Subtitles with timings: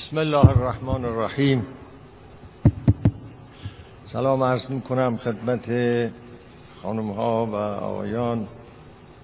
[0.00, 1.66] بسم الله الرحمن الرحیم.
[4.04, 5.64] سلام عرض می کنم خدمت
[6.82, 8.48] خانم ها و آقایان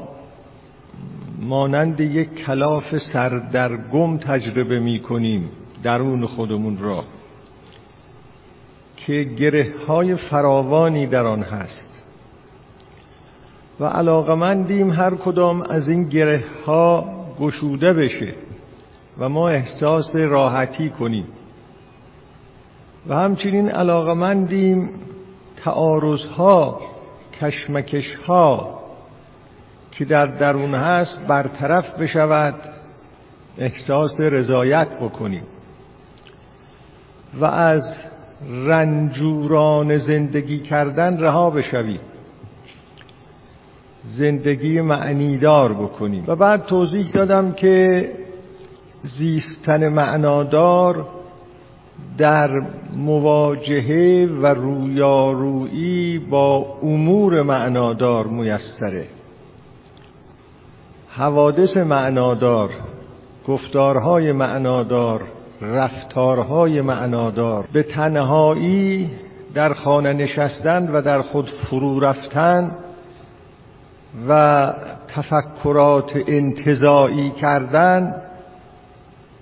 [1.40, 5.50] مانند یک کلاف سردرگم تجربه می کنیم
[5.84, 7.04] درون خودمون را
[8.98, 11.94] که گره های فراوانی در آن هست.
[13.80, 17.06] و علاقمندیم هر کدام از این گره ها
[17.40, 18.34] گشوده بشه
[19.20, 21.28] و ما احساس راحتی کنیم.
[23.08, 24.90] و همچنین علاقمندیم
[25.64, 26.82] تعارضها
[27.42, 28.80] کشمکشها
[29.92, 32.56] که در درون هست برطرف بشود
[33.58, 35.44] احساس رضایت بکنیم.
[37.40, 37.84] و از
[38.66, 42.00] رنجوران زندگی کردن رها بشویم.
[44.04, 46.24] زندگی معنیدار بکنیم.
[46.28, 48.12] و بعد توضیح دادم که
[49.04, 51.08] زیستن معنادار
[52.18, 52.62] در
[52.98, 59.08] مواجهه و رویارویی با امور معنادار میسره.
[61.10, 62.70] حوادث معنادار
[63.48, 65.22] گفتارهای معنادار
[65.62, 69.10] رفتارهای معنادار به تنهایی
[69.54, 72.72] در خانه نشستن و در خود فرو رفتن
[74.30, 74.74] و
[75.08, 78.16] تفکرات انتظایی کردن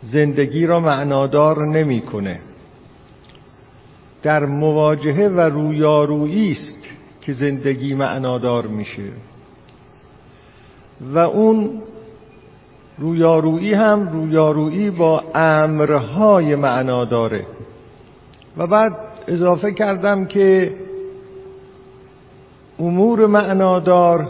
[0.02, 2.40] زندگی را معنادار نمی‌کنه.
[4.24, 6.78] در مواجهه و رویارویی است
[7.22, 9.10] که زندگی معنادار میشه.
[11.14, 11.82] و اون
[12.98, 17.46] رویارویی هم رویارویی با امرهای معنا داره
[18.58, 20.74] و بعد اضافه کردم که
[22.80, 24.28] امور معنادار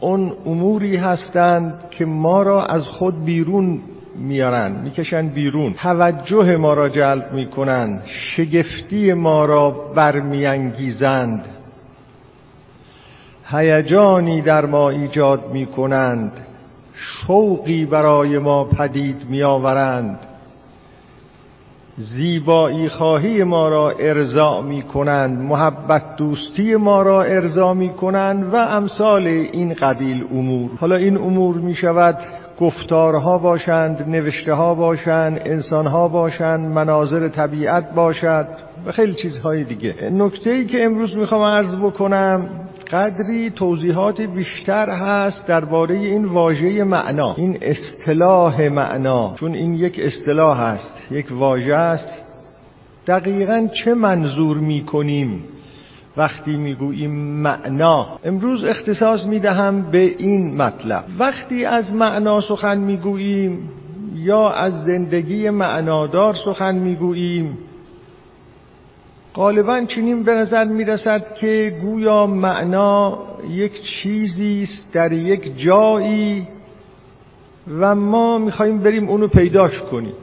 [0.00, 3.80] اون اموری هستند که ما را از خود بیرون
[4.16, 5.74] میارن می‌کشن بیرون.
[5.74, 11.44] توجه ما را جلب می‌کنند شگفتی ما را برمیانگیزند.
[13.46, 16.32] هیجانی در ما ایجاد می‌کنند.
[16.94, 20.18] شوقی برای ما پدید میآورند.
[21.96, 28.56] زیبایی خواهی ما را ارضا می کنند محبت دوستی ما را ارضا می کنند و
[28.56, 30.70] امثال این قبیل امور.
[30.80, 32.18] حالا این امور می شود
[32.60, 38.48] گفتارها باشند نوشته ها باشند انسانها باشند مناظر طبیعت باشد
[38.86, 39.94] و خیلی چیزهای دیگه.
[40.12, 42.48] نکته ای که امروز می‌خوام عرض بکنم
[42.92, 49.34] قدری توضیحات بیشتر هست درباره این واژه معنا این اصطلاح معنا.
[49.34, 52.22] چون این یک اصطلاح است یک واژه است.
[53.06, 55.44] دقیقا چه منظور می‌کنیم؟
[56.16, 57.10] وقتی می‌گوییم
[57.42, 58.18] معنا.
[58.24, 61.04] امروز اختصاص می‌دهم به این مطلب.
[61.18, 63.70] وقتی از معنا سخن می‌گوییم
[64.14, 67.58] یا از زندگی معنادار سخن می‌گوییم
[69.34, 73.18] غالبا چنین به نظر می‌رسد که گویا معنا
[73.50, 76.48] یک چیزی است در یک جایی
[77.78, 80.14] و ما می‌خوایم بریم اونو پیداش کنیم.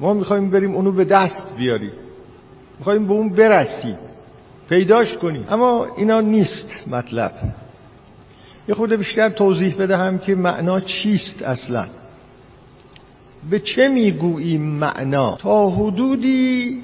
[0.00, 1.92] ما می‌خوایم بریم اونو به دست بیاریم.
[2.78, 3.96] می‌خوایم به اون برسیم.
[4.68, 7.32] پیداش کنیم اما اینا نیست مطلب.
[8.68, 11.86] یه خود بیشتر توضیح بدهم که معنا چیست اصلا.
[13.50, 16.82] به چه می‌گوییم معنا؟ تا حدودی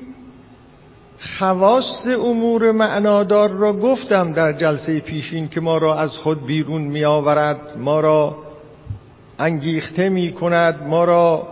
[1.39, 7.05] خواست امور معنادار را گفتم در جلسه پیشین که ما را از خود بیرون می
[7.05, 8.37] آورد ما را
[9.39, 11.49] انگیخته می کند ما را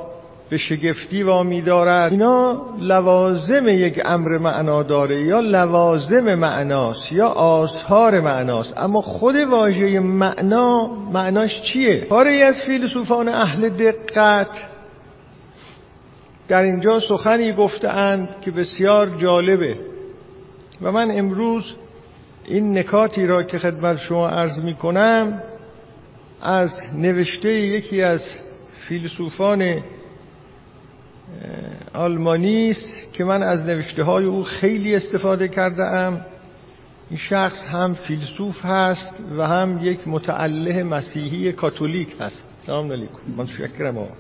[0.51, 8.21] به شگفتی وامی دارد اینا لوازم یک امر معنا داره یا لوازم معناست یا آثار
[8.21, 8.79] معناست.
[8.79, 14.51] اما خود واژه معنا معناش چیه؟ پاره از فیلسوفان اهل دقت
[16.49, 19.77] در اینجا سخنی گفتند که بسیار جالبه.
[20.83, 21.75] و من امروز
[22.45, 25.43] این نکاتی را که خدمت شما عرض می کنم
[26.43, 28.21] از نوشته یکی از
[28.89, 29.83] فیلسوفان
[31.95, 36.21] آلمانی است که من از نوشته های او خیلی استفاده کرده ام
[37.11, 42.45] این شخص هم فیلسوف هست و هم یک متعله مسیحی کاتولیک هست.
[42.59, 43.19] سلام علیکم.
[43.37, 44.13] من شکرم آقا.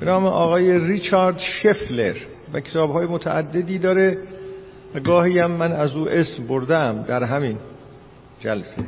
[0.00, 2.16] به نام آقای ریچارد شفلر
[2.52, 4.18] و کتاب های متعددی داره
[4.94, 7.58] و گاهی هم من از او اسم بردم در همین
[8.40, 8.84] جلسه.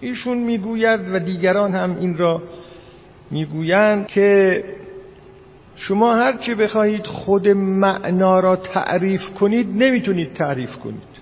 [0.00, 2.42] ایشون می‌گوید و دیگران هم این را
[3.30, 4.64] می‌گویند که
[5.76, 11.14] شما هرچه بخواهید خود معنا را تعریف کنید نمی‌تونید تعریف کنید.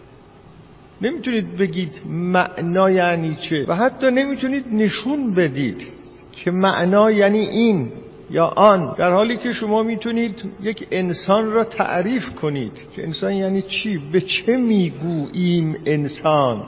[1.03, 5.87] نمی‌تونید بگید معنا یعنی چه و حتی نمی‌تونید نشون بدید
[6.33, 7.93] که معنا یعنی این
[8.31, 8.95] یا آن.
[8.99, 14.21] در حالی که شما می‌تونید یک انسان را تعریف کنید که انسان یعنی چی؟ به
[14.21, 16.63] چه می‌گوییم انسان؟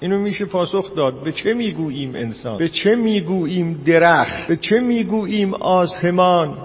[0.00, 1.22] اینو میشه پاسخ داد.
[1.24, 6.58] به چه می‌گوییم انسان؟ به چه می‌گوییم درخت؟ به چه می‌گوییم آزهمان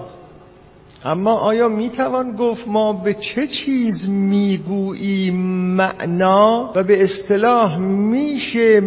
[1.04, 5.36] اما آیا می‌توان گفت ما به چه چیز می‌گوییم
[5.76, 8.82] معنا و به اصطلاح میشه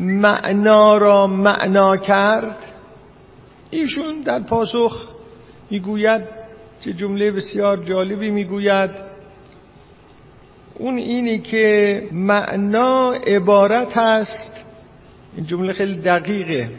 [0.00, 2.56] معنا را معنا کرد؟
[3.70, 5.08] ایشون در پاسخ
[5.70, 6.22] می‌گوید
[6.82, 8.90] که جمله بسیار جالبی می‌گوید.
[10.74, 14.52] اون اینی که معنا عبارت است
[15.36, 16.70] این جمله خیلی دقیقه.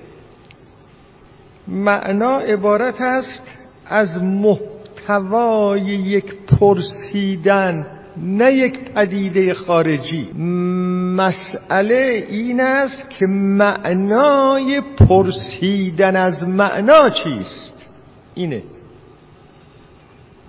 [1.69, 3.43] معنا عبارت است
[3.85, 7.85] از محتوای یک پرسیدن
[8.17, 10.29] نه یک پدیده خارجی.
[11.17, 17.87] مسئله این است که معنای پرسیدن از معنا چیست؟
[18.35, 18.63] اینه.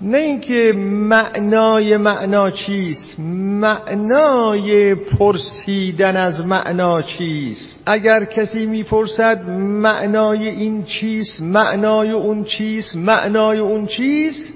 [0.03, 3.21] نه اینکه معنای معنا چیست
[3.61, 7.83] معنای پرسیدن از معنا چیست.
[7.87, 14.55] اگر کسی می‌پرسد معنای این چیست معنای اون چیست معنای اون چیست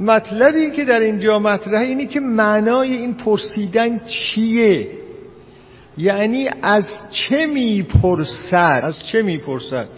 [0.00, 4.88] مطلبی که در اینجا مطرحه اینه که معنای این پرسیدن چیه؟
[5.98, 9.88] یعنی از چه می‌پرسد؟ از چه می‌پرسد؟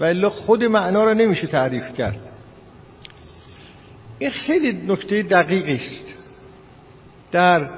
[0.00, 2.23] و الا خود معنا را نمیشه تعریف کرد.
[4.18, 6.12] این خیلی نکته دقیقی است.
[7.32, 7.70] در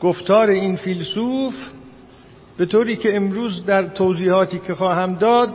[0.00, 1.54] گفتار این فیلسوف
[2.56, 5.54] به طوری که امروز در توضیحاتی که خواهم داد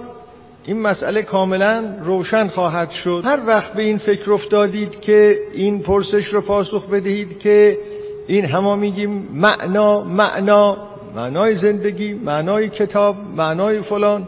[0.66, 3.22] این مسئله کاملا روشن خواهد شد.
[3.26, 7.78] هر وقت به این فکر افتادید که این پرسش رو پاسخ بدهید که
[8.28, 10.78] این هما میگیم معنا معنا
[11.16, 14.28] معنای زندگی معنای کتاب معنای فلان.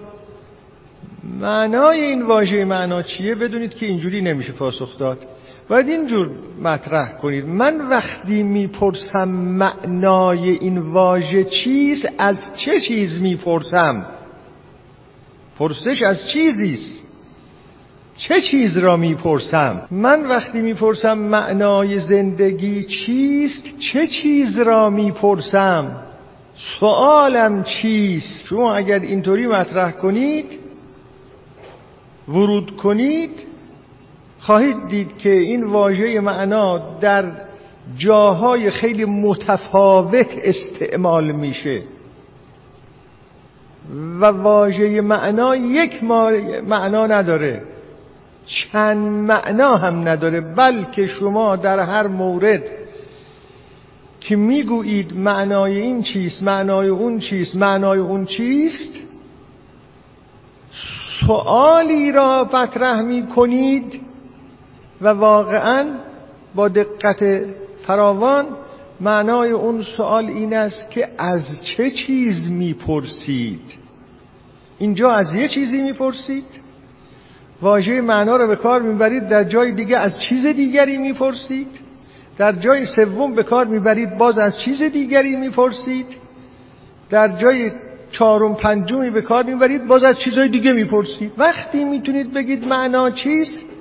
[1.40, 5.28] معنای این واژه معنا چیه؟ بدونید که اینجوری نمیشه پاسخ داد.
[5.70, 6.32] باید اینجور
[6.62, 7.46] مطرح کنید.
[7.46, 14.06] من وقتی می‌پرسم معنای این واژه چیست از چه چیز می‌پرسم؟
[15.60, 17.04] پرسش از چیزیست
[18.18, 26.04] چه چیز را می‌پرسم؟ من وقتی می‌پرسم معنای زندگی چیست چه چیز را می‌پرسم؟
[26.80, 30.46] سوالم چیست؟ شما اگر اینطوری مطرح کنید
[32.28, 33.53] ورود کنید
[34.46, 37.32] خواهید دید که این واژه معنا در
[37.98, 41.82] جاهای خیلی متفاوت استعمال میشه.
[44.20, 46.04] و واژه معنا یک
[46.68, 47.64] معنا نداره.
[48.46, 52.64] چند معنا هم نداره بلکه شما در هر مورد
[54.20, 58.94] که می‌گویید معنای این چیست معنای اون چیست معنای اون چیست
[61.20, 64.13] سوالی را مطرح می کنید
[65.04, 65.86] و واقعا
[66.56, 67.46] با دقت
[67.88, 68.46] فراوان
[69.02, 73.74] معنای اون سوال این است که از چه چیز می‌پرسید؟
[74.80, 76.46] اینجا از یه چیزی می‌پرسید؟
[77.62, 81.68] واژه معنا رو به کار می‌برید در جای دیگه از چیز دیگری می‌پرسید؟
[82.38, 86.06] در جای سوم به کار می‌برید باز از چیز دیگری می‌پرسید؟
[87.10, 87.72] در جای
[88.12, 93.73] چهارم پنجمی به کار می‌برید باز از چیزهای دیگه می‌پرسید؟ وقتی می‌تونید بگید معنا چیست؟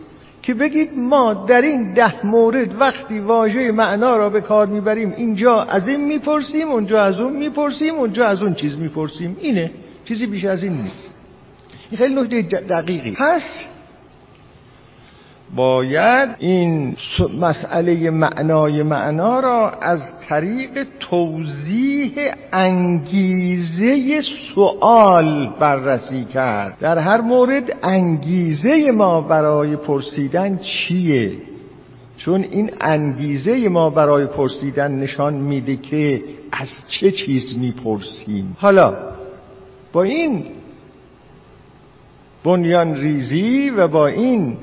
[0.43, 5.63] که بگید ما در این ده مورد وقتی واژه معنا را به کار می‌بریم اینجا
[5.63, 9.37] از این می‌پرسیم اونجا از اون می‌پرسیم اونجا از اون چیز می‌پرسیم.
[9.41, 9.71] اینه.
[10.05, 11.15] چیزی بیش از این نیست.
[11.91, 13.17] این خیلی نکته دقیقی.
[13.19, 13.67] پس
[15.57, 16.97] باید این
[17.41, 22.13] مسئله معنای معنا را از طریق توضیح
[22.53, 24.21] انگیزه
[24.55, 26.77] سوال بررسی کرد.
[26.81, 31.33] در هر مورد انگیزه ما برای پرسیدن چیه؟
[32.17, 38.57] چون این انگیزه ما برای پرسیدن نشان میده که از چه چیز می‌پرسیم.
[38.59, 38.97] حالا
[39.93, 40.45] با این
[42.45, 44.57] بنیان ریزی و با این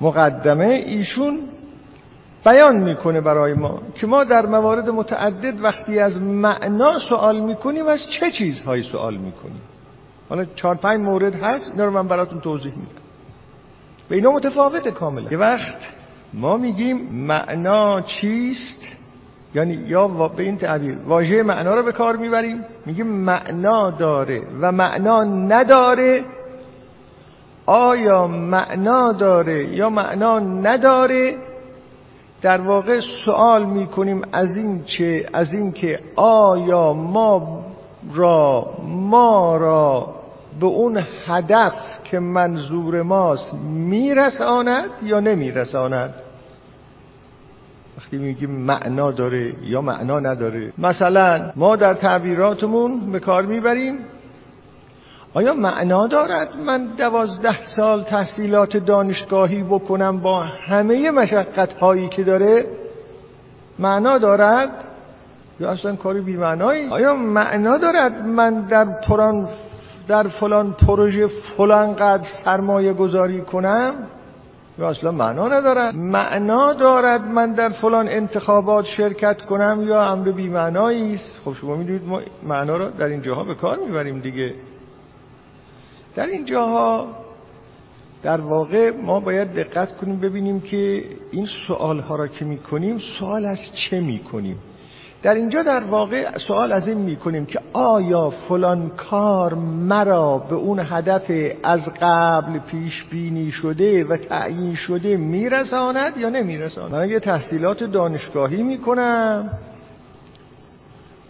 [0.00, 1.40] مقدمه ایشون
[2.44, 8.00] بیان می‌کنه برای ما که ما در موارد متعدد وقتی از معنا سوال می‌کنیم از
[8.10, 9.60] چه چیزهایی سوال می‌کنیم؟
[10.28, 13.02] حالا چهار پنج مورد هست اینا رو من براتون توضیح میدم.
[14.08, 15.30] به اینا متفاوته کاملا.
[15.30, 15.78] یه وقت
[16.34, 18.78] ما میگیم معنا چیست؟
[19.54, 24.72] یعنی یا به این تعبیر واژه معنا رو به کار می‌بریم میگیم معنا داره و
[24.72, 26.24] معنا نداره
[27.68, 31.36] آیا معنا داره یا معنا نداره؟
[32.42, 37.64] در واقع سوال می‌کنیم از این چه از این که آیا ما
[38.14, 40.14] را ما را
[40.60, 41.72] به اون هدف
[42.04, 46.14] که منظور ماست میرساند یا نمیرساند؟
[47.98, 53.98] وقتی میگیم معنا داره یا معنا نداره مثلا ما در تعبیراتمون به کار می‌بریم
[55.38, 62.66] آیا معنا دارد من دوازده سال تحصیلات دانشگاهی بکنم با همه مشقت هایی که داره؟
[63.78, 64.70] معنا دارد؟
[65.60, 69.48] یا اصلا کاری بی معنایی آیا معنا دارد من در پران
[70.08, 73.94] در فلان پروژه فلان قد سرمایه گذاری کنم؟
[74.78, 80.48] یا اصلا معنا ندارد؟ معنا دارد من در فلان انتخابات شرکت کنم یا امر بی
[80.48, 84.54] معنایی است؟ خب شما می‌دونید ما معنا رو در این جاها به کار می‌بریم دیگه.
[86.18, 87.08] در این جاها
[88.22, 93.46] در واقع ما باید دقت کنیم ببینیم که این سوال ها را که می‌کنیم سوال
[93.46, 94.58] از چه می‌کنیم؟
[95.22, 100.80] در اینجا در واقع سوال از این می‌کنیم که آیا فلان کار مرا به اون
[100.82, 101.30] هدف
[101.62, 108.62] از قبل پیش بینی شده و تعیین شده میرساند یا نمیرساند؟ من یه تحصیلات دانشگاهی
[108.62, 109.50] می‌کنم.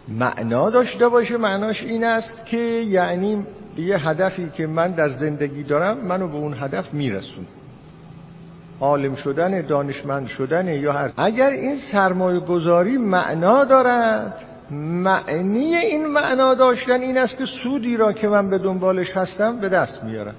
[0.08, 3.46] معنا داشته باشه معناش این است که یعنی
[3.78, 7.46] یه هدفی که من در زندگی دارم منو به اون هدف میرسون.
[8.80, 14.34] عالم شدن دانشمند شدن یا هر اگر این سرمایه گذاری معنا دارد
[14.70, 19.68] معنی این معنا داشتن این است که سودی را که من به دنبالش هستم به
[19.68, 20.34] دست میارم.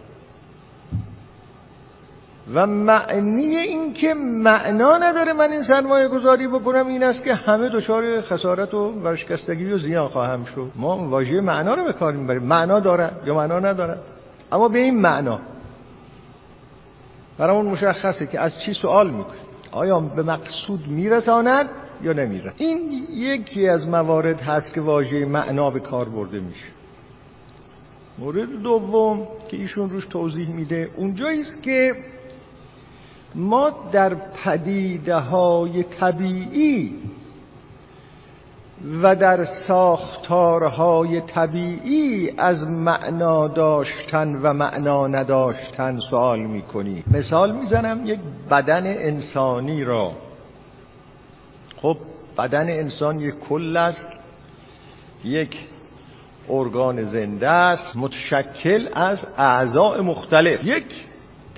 [2.54, 7.70] و معنی این که معنا نداره من این سرمایه گذاری بکنم این است که همه
[7.70, 10.72] دچار خسارت و ورشکستگی و زیان خواهم شد.
[10.76, 12.44] ما واژه معنا رو به کار می‌بریم.
[12.44, 13.98] معنا داره یا معنا نداره؟
[14.52, 15.40] اما به این معنا.
[17.38, 19.42] برامون مشخصه که از چی سوال می‌کنیم.
[19.72, 21.70] آیا به مقصود میرساند
[22.02, 26.68] یا نمیره این یکی از موارد هست که واژه معنا به کار برده میشه.
[28.20, 31.96] مورد دوم که ایشون روش توضیح میده اونجایی است که
[33.36, 36.96] ما در پدیده های طبیعی
[39.02, 48.20] و در ساختارهای طبیعی از معنا داشتن و معنا نداشتن سوال می‌کنی مثال می‌زنم یک
[48.52, 50.12] بدن انسانی را.
[51.82, 51.98] خب
[52.38, 54.08] بدن انسان یک کل است.
[55.24, 55.58] یک
[56.50, 57.96] ارگان زنده است.
[57.96, 60.60] متشکل از اعضاء مختلف.
[60.64, 60.86] یک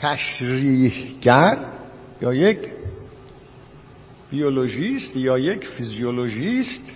[0.01, 1.65] تشریحگر
[2.21, 2.59] یا یک
[4.31, 6.91] بیولوژیست یا یک فیزیولوژیست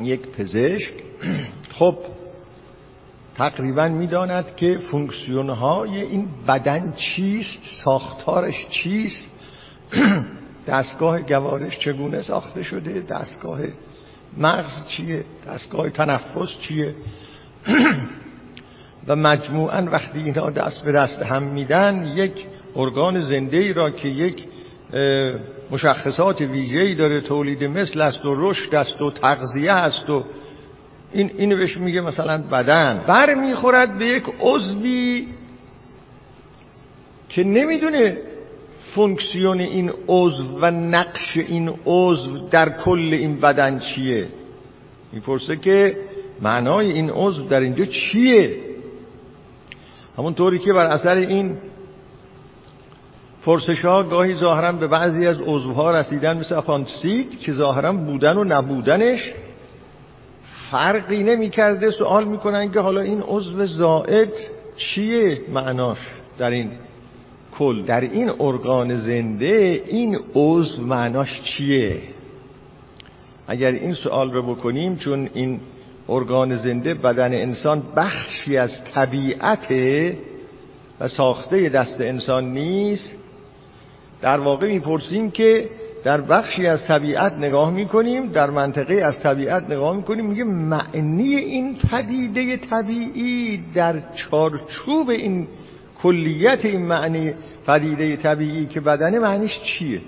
[0.00, 0.92] یک پزشک.
[1.78, 1.98] خب
[3.34, 9.28] تقریبا می‌داند که فونکسیون های این بدن چیست ساختارش چیست
[10.68, 13.60] دستگاه گوارش چگونه ساخته شده دستگاه
[14.36, 16.94] مغز چیه دستگاه تنفس چیه.
[19.08, 22.46] و مجموعا وقتی اینا دست به دست هم میدن یک
[22.76, 24.44] ارگان زنده ای را که یک
[25.70, 30.24] مشخصات ویژه‌ای داره تولید مثل است و رشد است و تغذیه است و
[31.12, 33.04] این اینو بهش میگه مثلا بدن.
[33.06, 35.28] بر می‌خورد به یک عضوی
[37.28, 38.18] که نمی‌دونه
[38.94, 44.28] فونکسیون این عضو و نقش این عضو در کل این بدن چیه.
[45.12, 45.96] می‌پرسه که
[46.42, 48.56] معنای این عضو در اینجا چیه؟
[50.18, 51.56] همون طوری که بر اثر این
[53.42, 58.44] فرسش ها گاهی ظاهرا به بعضی از عضوها رسیدن مثل اپانتسید که ظاهرا بودن و
[58.44, 59.34] نبودنش
[60.70, 64.32] فرقی نمی کرده سوال می‌کنن که حالا این عضو زائد
[64.76, 65.98] چیه معناش
[66.38, 66.70] در این
[67.58, 72.02] کل؟ در این ارگان زنده این عضو معناش چیه؟
[73.46, 75.60] اگر این سوال رو بکنیم چون این
[76.08, 79.72] ارگان زنده بدن انسان بخشی از طبیعت
[81.00, 83.18] و ساخته دست انسان نیست.
[84.22, 85.70] در واقع می‌پرسیم که
[86.04, 91.76] در بخشی از طبیعت نگاه می‌کنیم در منطقه از طبیعت نگاه می‌کنیم میگه معنی این
[91.78, 95.48] پدیده طبیعی در چارچوب این
[96.02, 97.34] کلیت این معنی
[97.66, 100.00] پدیده طبیعی که بدن معنیش چیه؟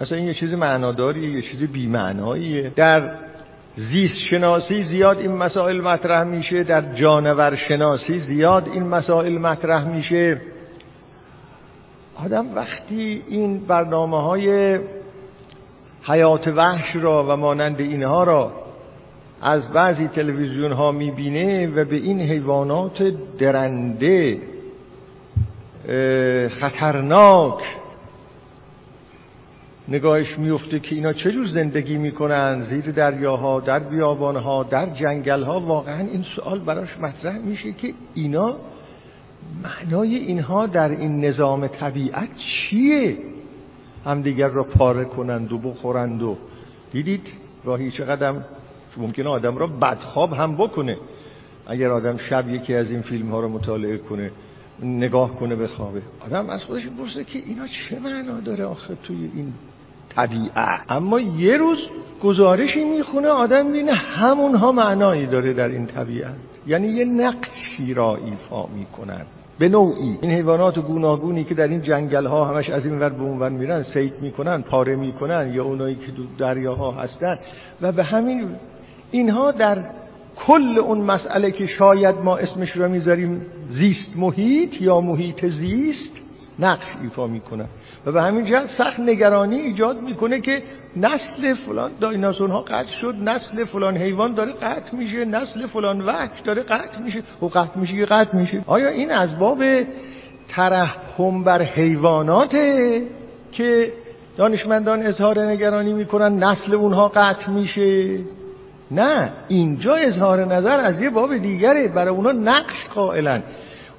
[0.00, 2.72] مثلا این یه چیز معناداریه یه چیز بیمعناییه.
[2.76, 3.10] در
[3.88, 10.40] زیست شناسی زیاد این مسائل مطرح میشه در جانور شناسی زیاد این مسائل مطرح میشه.
[12.24, 14.78] آدم وقتی این برنامه های
[16.02, 18.52] حیات وحش را و مانند اینها را
[19.42, 24.38] از بعضی تلویزیون ها می‌بینه و به این حیوانات درنده
[26.60, 27.79] خطرناک
[29.90, 35.60] نگاهش میفته که اینا چجور زندگی می‌کنن زیر دریاها در بیابانها در جنگلها.
[35.60, 38.56] واقعا این سوال براش مطرح میشه که اینا
[39.62, 43.18] معنای اینها در این نظام طبیعت چیه؟
[44.04, 46.36] همدیگر را پاره کنند و بخورند و
[46.92, 47.32] دیدید
[47.64, 48.34] گاهی چقدر
[48.96, 50.96] ممکنه آدم را بدخواب هم بکنه.
[51.66, 54.30] اگر آدم شب یکی از این فیلم ها رو مطالعه کنه
[54.82, 59.30] نگاه کنه به خوابه آدم از خودش بپرسه که اینا چه معنا داره آخه توی
[59.34, 59.52] این
[60.16, 61.78] طبیعت اما یه روز
[62.22, 66.34] گزارشی می‌خونه آدم بینه همونها معنایی داره در این طبیعت
[66.66, 69.26] یعنی یه نقشی را ایفا می‌کنن.
[69.58, 70.18] به نوعی.
[70.20, 73.48] این حیوانات گوناگونی که در این جنگل ها همش از این ور به اون ور
[73.48, 77.38] میرن سید می‌کنن پاره می‌کنن یا اونایی که دو دریاها هستن.
[77.82, 78.48] و به همین
[79.10, 79.78] اینها در
[80.46, 86.20] کل اون مسئله که شاید ما اسمش را می‌ذاریم زیست محیط یا محیط زیست
[86.60, 87.66] نقش ایفا می‌کنن.
[88.06, 90.62] و به همین جهت سخت نگرانی ایجاد می‌کنه که
[90.96, 96.62] نسل فلان دایناسورها قطع شد نسل فلان حیوان داره قطع میشه نسل فلان وحش داره
[96.62, 97.22] قطع میشه.
[97.42, 98.62] و قطع میشه که قطع میشه.
[98.66, 99.64] آیا این از باب
[100.48, 103.02] ترحم بر حیواناته
[103.52, 103.92] که
[104.36, 108.18] دانشمندان اظهار نگرانی می‌کنن نسل اونها قطع میشه؟
[108.90, 111.88] نه اینجا اظهار نظر از یه باب دیگره.
[111.88, 113.42] برای اونا نقش قائلن.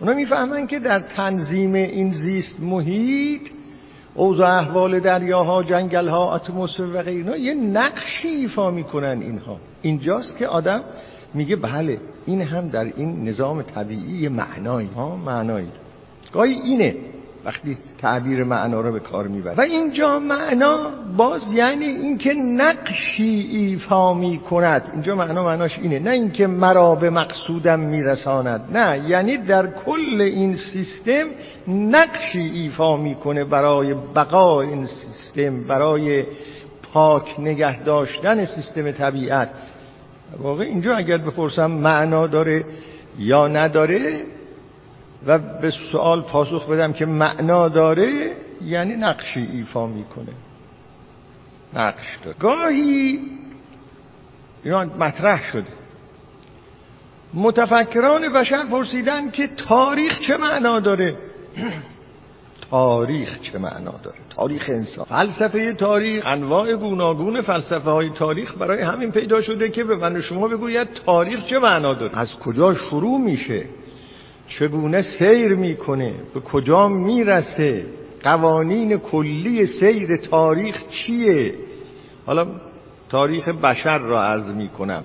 [0.01, 3.41] اونا می‌فهمن که در تنظیم این زیست محیط
[4.15, 9.57] اوضاع احوال دریاها جنگلها اتمسفر و غیره یه نقشی ایفا می‌کنن اینها.
[9.81, 10.83] اینجاست که آدم
[11.33, 14.87] میگه بله این هم در این نظام طبیعی یه معنایی.
[14.87, 15.69] ها معنایی.
[16.33, 16.95] گاهی اینه.
[17.45, 24.13] وقتی تعبیر معنا رو به کار می‌بره و اینجا معنا باز یعنی اینکه نقشی ایفا
[24.13, 25.99] می کند اینجا معنا معناش اینه.
[25.99, 28.77] نه اینکه مرا به مقصودم میرساند.
[28.77, 31.25] نه یعنی در کل این سیستم
[31.67, 36.23] نقشی ایفا می‌کنه برای بقا این سیستم برای
[36.93, 39.49] پاک نگه داشتن سیستم طبیعت.
[40.39, 42.65] واقع اینجا اگر بپرسم معنا داره
[43.19, 44.21] یا نداره
[45.27, 50.33] و به سوال پاسخ بدم که معنا داره یعنی نقشی ایفا می‌کنه.
[51.73, 52.37] نقش داره.
[52.39, 53.19] گاهی
[54.63, 55.67] اینا مطرح شده.
[57.33, 61.17] متفکران بشر پرسیدن که تاریخ چه معنا داره؟
[62.71, 65.05] تاریخ چه معنا داره؟ تاریخ انسان.
[65.05, 70.47] فلسفه تاریخ انواع گوناگون فلسفه های تاریخ برای همین پیدا شده که به من شما
[70.47, 72.17] بگوید تاریخ چه معنا داره.
[72.17, 73.65] از کجا شروع میشه؟
[74.59, 77.85] چگونه سیر می‌کنه؟ به کجا می‌رسه؟
[78.23, 81.55] قوانین کلی سیر تاریخ چیه؟
[82.25, 82.47] حالا
[83.09, 85.03] تاریخ بشر را عرض می‌کنم.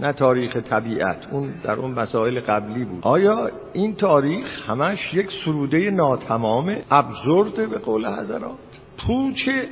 [0.00, 2.98] نه تاریخ طبیعت اون در اون مسائل قبلی بود.
[3.02, 8.56] آیا این تاریخ همش یک سروده ناتمام ابزورد به قول حضرات؟
[8.98, 9.68] پوچه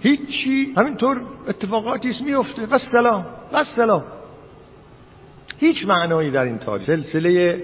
[0.00, 0.74] هیچی.
[0.76, 4.04] همینطور اتفاقاتی میفته و سلام و سلام
[5.62, 7.62] هیچ معنایی در این تاریخ سلسله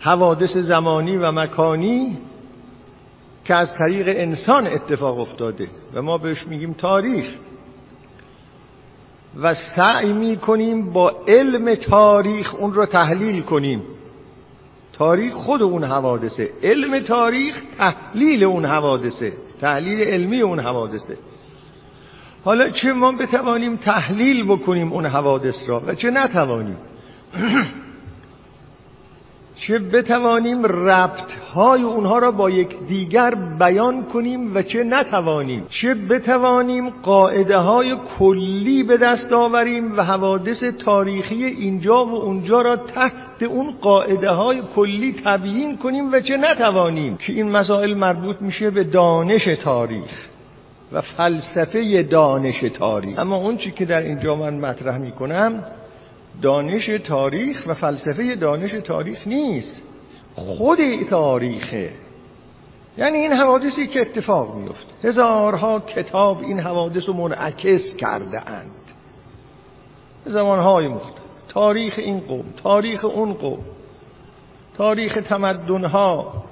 [0.00, 2.18] حوادث زمانی و مکانی
[3.44, 7.26] که از طریق انسان اتفاق افتاده و ما بهش میگیم تاریخ.
[9.42, 13.82] و سعی می‌کنیم با علم تاریخ اون رو تحلیل کنیم.
[14.92, 21.16] تاریخ خود اون حوادثه علم تاریخ تحلیل اون حوادثه تحلیل علمی اون حوادثه.
[22.44, 26.76] حالا چه ما بتوانیم تحلیل بکنیم اون حوادث را و چه نتوانیم؟
[29.56, 35.94] چه بتوانیم ربط های اونها را با یک دیگر بیان کنیم و چه نتوانیم؟ چه
[35.94, 43.42] بتوانیم قاعده های کلی به دست آوریم و حوادث تاریخی اینجا و اونجا را تحت
[43.42, 48.84] اون قاعده های کلی تبیین کنیم و چه نتوانیم؟ که این مسائل مربوط میشه به
[48.84, 50.28] دانش تاریخ
[50.92, 53.18] و فلسفه دانش تاریخ.
[53.18, 55.64] اما اون چی که در اینجا من مطرح می‌کنم
[56.42, 59.82] دانش تاریخ و فلسفه دانش تاریخ نیست.
[60.34, 60.78] خود
[61.10, 61.92] تاریخه
[62.98, 68.70] یعنی این حوادثی که اتفاق میفته هزارها کتاب این حوادث رو منعکس کرده اند.
[70.26, 71.24] زمانهای مختلف.
[71.48, 73.64] تاریخ این قوم تاریخ اون قوم
[74.76, 76.44] تاریخ تمدنها.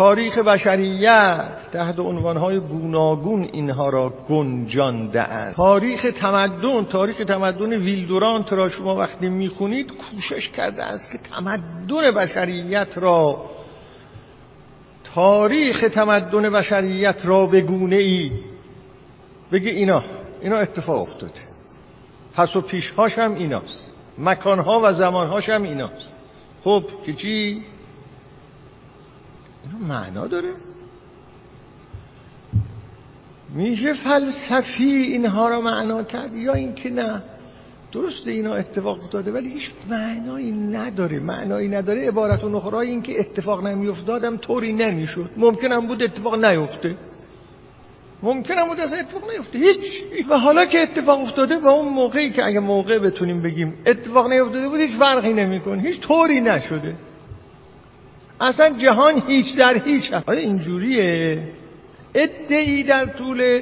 [0.00, 8.68] تاریخ بشریت تحت عنوانهای گوناگون اینها را گنجانده اند تاریخ تمدن تاریخ تمدن ویلدورانت را
[8.68, 13.50] شما وقتی می‌خونید کوشش کرده است که تمدن بشریت را
[15.14, 18.32] تاریخ تمدن بشریت را به گونه ای
[19.52, 20.04] بگه اینا
[20.42, 21.40] اینا اتفاق افتاده
[22.34, 23.92] پس و پیشهاش هم ایناست.
[24.18, 26.10] مکانها و زمانهاش هم ایناست.
[26.64, 27.62] خب که چی؟
[29.88, 30.52] معنا داره.
[33.54, 37.22] میشه فلسفی اینها را معنا کرد یا اینکه نه؟
[37.92, 41.20] درسته اینا اتفاق افتاده ولی هیچ معنایی نداره.
[41.20, 42.08] معنایی نداره.
[42.08, 45.30] عبارت و نخرای این که اتفاق نمیافتادم طوری نمی‌شد.
[45.36, 46.96] ممکنم بود اتفاق نیفته.
[48.22, 49.58] ممکنم بود از اتفاق نیفته.
[49.58, 49.76] هیچ.
[50.28, 54.68] و حالا که اتفاق افتاده با اون موقعی که اگه موقع بتونیم بگیم اتفاق نیفتاده
[54.68, 55.82] بود هیچ فرقی نمی‌کنه.
[55.82, 56.94] هیچ طوری نشده.
[58.40, 61.42] اصلا جهان هیچ در هیچ آیا اینجوریه.
[62.14, 63.60] ادعی در طول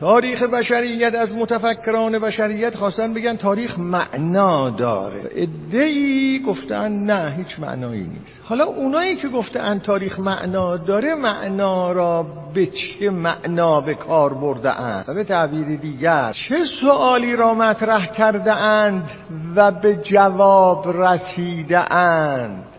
[0.00, 5.20] تاریخ بشریت از متفکران بشریت خواستن بگن تاریخ معنا داره.
[5.34, 8.40] ادعی گفتن نه هیچ معنایی نیست.
[8.44, 14.80] حالا اونایی که گفتن تاریخ معنا داره معنا را به چه معنا به کار برده
[14.80, 19.10] اند و به تعبیر دیگر چه سوالی را مطرح کرده اند
[19.56, 22.69] و به جواب رسیده اند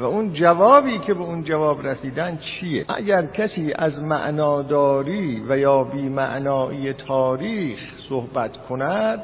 [0.00, 5.84] و اون جوابی که به اون جواب رسیدن چیه؟ اگر کسی از معناداری و یا
[5.84, 9.22] بی معنایی تاریخ صحبت کند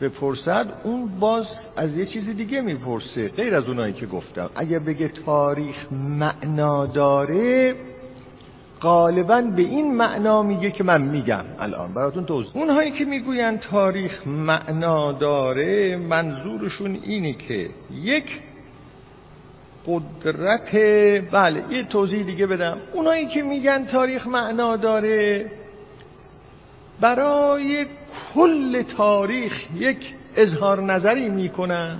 [0.00, 1.46] بپرسد اون باز
[1.76, 4.50] از یه چیزی دیگه می‌پرسه غیر از اونایی که گفتم.
[4.54, 7.74] اگر بگه تاریخ معنا داره
[8.80, 11.44] غالبا به این معنا میگه که من میگم.
[11.58, 12.56] الان براتون توضیح.
[12.56, 17.70] اونهایی که می‌گوین تاریخ معنا داره منظورشون اینه که
[18.02, 18.40] یک
[19.86, 20.74] قدرت.
[21.30, 22.78] بله یه توضیح دیگه بدم.
[22.92, 25.50] اونایی که میگن تاریخ معنا داره
[27.00, 27.86] برای
[28.34, 31.98] کل تاریخ یک اظهار نظری می‌کنن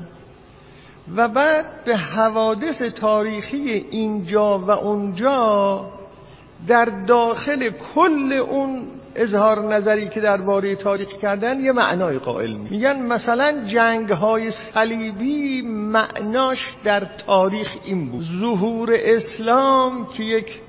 [1.17, 5.87] و بعد به حوادث تاریخی اینجا و اونجا
[6.67, 13.65] در داخل کل اون اظهار نظری که درباره تاریخ کردن یه معنای قائل میگن مثلا
[13.67, 18.25] جنگ های صلیبی معناش در تاریخ این بود.
[18.41, 20.61] ظهور اسلام که یک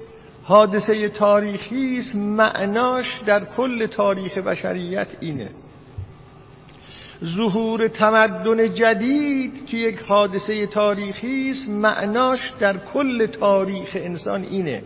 [0.44, 5.50] حادثه تاریخی است معناش در کل تاریخ بشریت اینه.
[7.26, 14.84] ظهور تمدن جدید که یک حادثه تاریخی است معناش در کل تاریخ انسان اینه.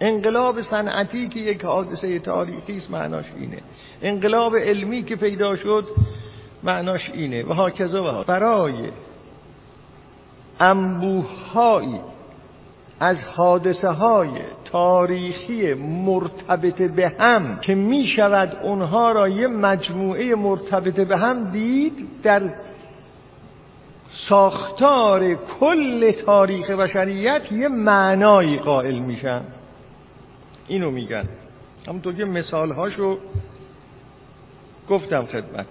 [0.00, 3.58] انقلاب صنعتی که یک حادثه تاریخی است معناش اینه.
[4.02, 5.84] انقلاب علمی که پیدا شد
[6.62, 7.44] معناش اینه.
[7.44, 8.90] و هاکذا و برای
[10.60, 12.00] انبوههایی
[13.00, 14.30] از حادثه های
[14.64, 22.08] تاریخی مرتبط به هم که می شود اونها را یه مجموعه مرتبط به هم دید
[22.22, 22.42] در
[24.28, 29.42] ساختار کل تاریخ بشریت یه معنایی قائل میشن.
[30.70, 31.28] اینو میگن.
[31.88, 33.18] همونطور که مثال هاشو
[34.88, 35.66] گفتم خدمت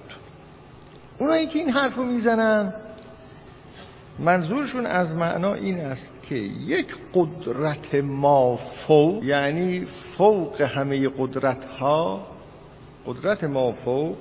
[1.19, 2.73] اونایی که این حرف رو می‌زنن
[4.19, 12.27] منظورشون از معنا این است که یک قدرت ما فوق یعنی فوق همه قدرت ها
[13.05, 14.17] قدرت ما فوق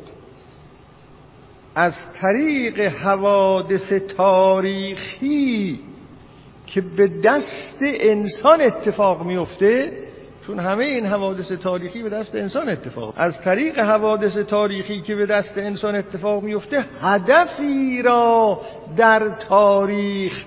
[1.75, 5.81] از طریق حوادث تاریخی
[6.67, 10.08] که به دست انسان اتفاق میفته
[10.49, 15.27] چون همه این حوادث تاریخی به دست انسان اتفاق از طریق حوادث تاریخی که به
[15.27, 18.61] دست انسان اتفاق میفته هدفی را
[18.97, 20.45] در تاریخ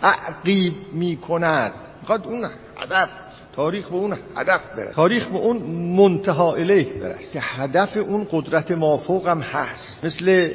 [0.00, 1.72] تعقیب می‌کند.
[2.00, 3.08] می‌خواد اون هدف
[3.56, 5.56] تاریخ به اون هدف بره تاریخ به اون
[5.96, 7.40] منتها الیه برسه.
[7.40, 10.04] هدف اون قدرت مافوق هم هست.
[10.04, 10.54] مثل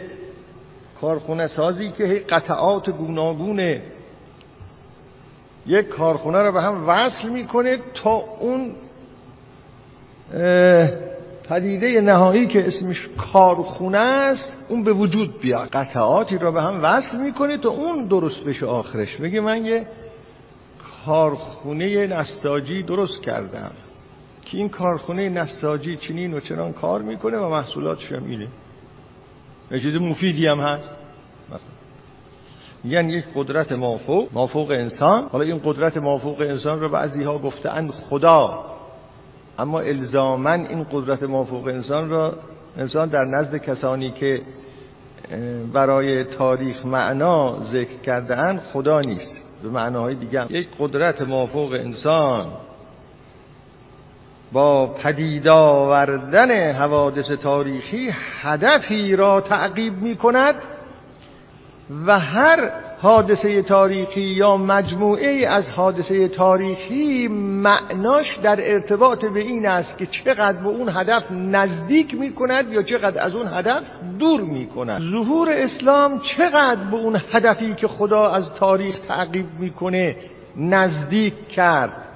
[1.01, 3.79] کارخونه سازی که قطعات گوناگون
[5.67, 8.75] یک کارخونه رو به هم وصل می‌کنه تا اون
[11.49, 15.69] پدیده نهایی که اسمش کارخونه است اون به وجود بیاد.
[15.69, 19.15] قطعاتی رو به هم وصل می‌کنه تا اون درست بشه آخرش.
[19.15, 19.87] بگه من یه
[21.05, 23.71] کارخونه نستاجی درست کردم.
[24.45, 28.47] که این کارخونه نستاجی چنین و چنان کار می‌کنه و محصولاتش هم اینه.
[29.71, 30.89] یه چیز مفیدی هم هست.
[31.47, 31.75] مثلا.
[32.85, 35.27] یعنی یک قدرت مافوق مافوق انسان.
[35.31, 38.65] حالا این قدرت مافوق انسان رو بعضی ها گفتن خدا.
[39.59, 42.33] اما الزامن این قدرت مافوق انسان را
[42.77, 44.41] انسان در نزد کسانی که
[45.73, 49.37] برای تاریخ معنا ذکر کرده خدا نیست.
[49.63, 52.51] به معناهای دیگه یک قدرت مافوق انسان
[54.51, 58.09] با پدید آوردن حوادث تاریخی
[58.41, 60.55] هدفی را تعقیب می کند
[62.05, 69.97] و هر حادثه تاریخی یا مجموعه از حادثه تاریخی معناش در ارتباط به این است
[69.97, 73.83] که چقدر به اون هدف نزدیک می کند یا چقدر از اون هدف
[74.19, 80.15] دور می کند ظهور اسلام چقدر به اون هدفی که خدا از تاریخ تعقیب می‌کنه
[80.57, 82.09] نزدیک کرد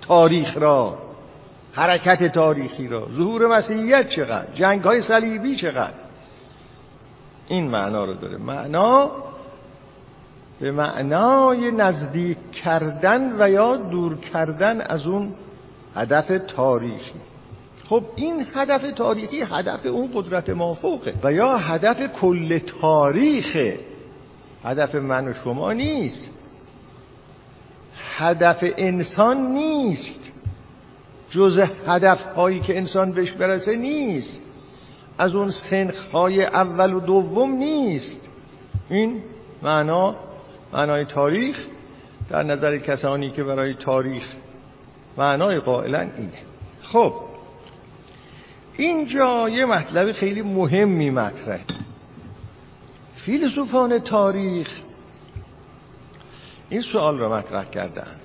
[0.00, 0.98] تاریخ را
[1.72, 3.08] حرکت تاریخی را.
[3.16, 5.94] ظهور مسیحیت چقدر؟ جنگ های صلیبی چقدر؟
[7.48, 8.36] این معنا رو داره.
[8.36, 9.10] معنا
[10.60, 15.34] به معنای نزدیک کردن و یا دور کردن از اون
[15.94, 17.20] هدف تاریخی.
[17.88, 23.78] خب این هدف تاریخی هدف اون قدرت مافوقه و یا هدف کل تاریخه.
[24.64, 26.28] هدف من و شما نیست.
[28.16, 30.32] هدف انسان نیست.
[31.30, 34.42] جز هدف هایی که انسان بهش برسه نیست.
[35.18, 38.20] از اون سنخ های اول و دوم نیست.
[38.90, 39.22] این
[39.62, 40.16] معنا
[40.72, 41.66] معنای تاریخ
[42.28, 44.24] در نظر کسانی که برای تاریخ
[45.16, 46.42] معنای قائلا اینه.
[46.82, 47.14] خب
[48.76, 51.64] اینجا یه مطلب خیلی مهمی مطرحه.
[53.16, 54.68] فیلسوفان تاریخ
[56.70, 58.16] این سوال را مطرح کردن.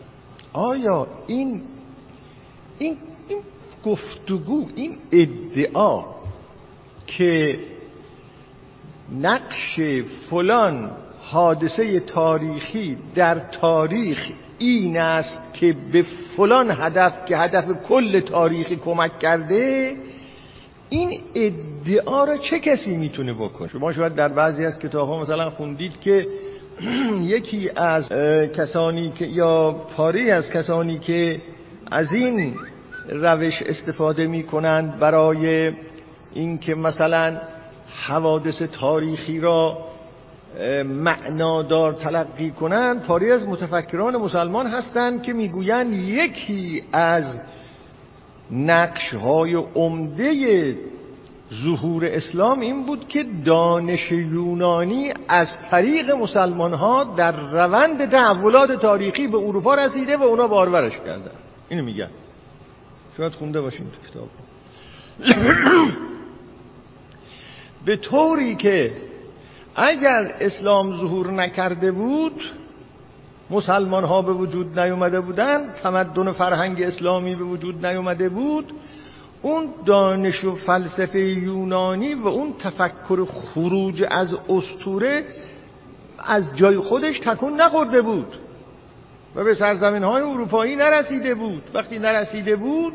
[0.53, 1.61] آیا این
[2.79, 3.39] این, این
[3.85, 6.05] گفتگو این ادعا
[7.07, 7.59] که
[9.21, 9.79] نقش
[10.29, 10.91] فلان
[11.31, 16.05] حادثه تاریخی در تاریخ این است که به
[16.37, 19.95] فلان هدف که هدف کل تاریخی کمک کرده
[20.89, 25.49] این ادعا را چه کسی می‌تونه بکنه؟ شما شاید در بعضی از کتاب ها مثلا
[25.49, 26.27] خوندید که
[27.35, 28.09] یکی از
[28.55, 31.41] کسانی که یا پاره از کسانی که
[31.91, 32.55] از این
[33.09, 35.71] روش استفاده می‌کنند برای
[36.33, 37.37] اینکه مثلا
[38.07, 39.77] حوادث تاریخی را
[40.85, 47.23] معنادار تلقی کنند پاری از متفکران مسلمان هستند که می‌گویند یکی از
[48.51, 50.75] نقش های عمده
[51.63, 59.27] ظهور اسلام این بود که دانش یونانی از طریق مسلمان ها در روند تحولات تاریخی
[59.27, 61.31] به اروپا رسیده و اونا بارورش کردن
[61.69, 62.09] اینو میگن.
[63.17, 64.29] شاید خونده باشیم تو کتاب.
[67.85, 68.91] به طوری که
[69.75, 72.41] اگر اسلام ظهور نکرده بود
[73.49, 78.73] مسلمان ها به وجود نیومده بودن تمدن فرهنگ اسلامی به وجود نیومده بود
[79.41, 85.25] اون دانش و فلسفه یونانی و اون تفکر خروج از استوره
[86.19, 88.39] از جای خودش تکون نخورده بود
[89.35, 91.63] و به سرزمین های اروپایی نرسیده بود.
[91.73, 92.93] وقتی نرسیده بود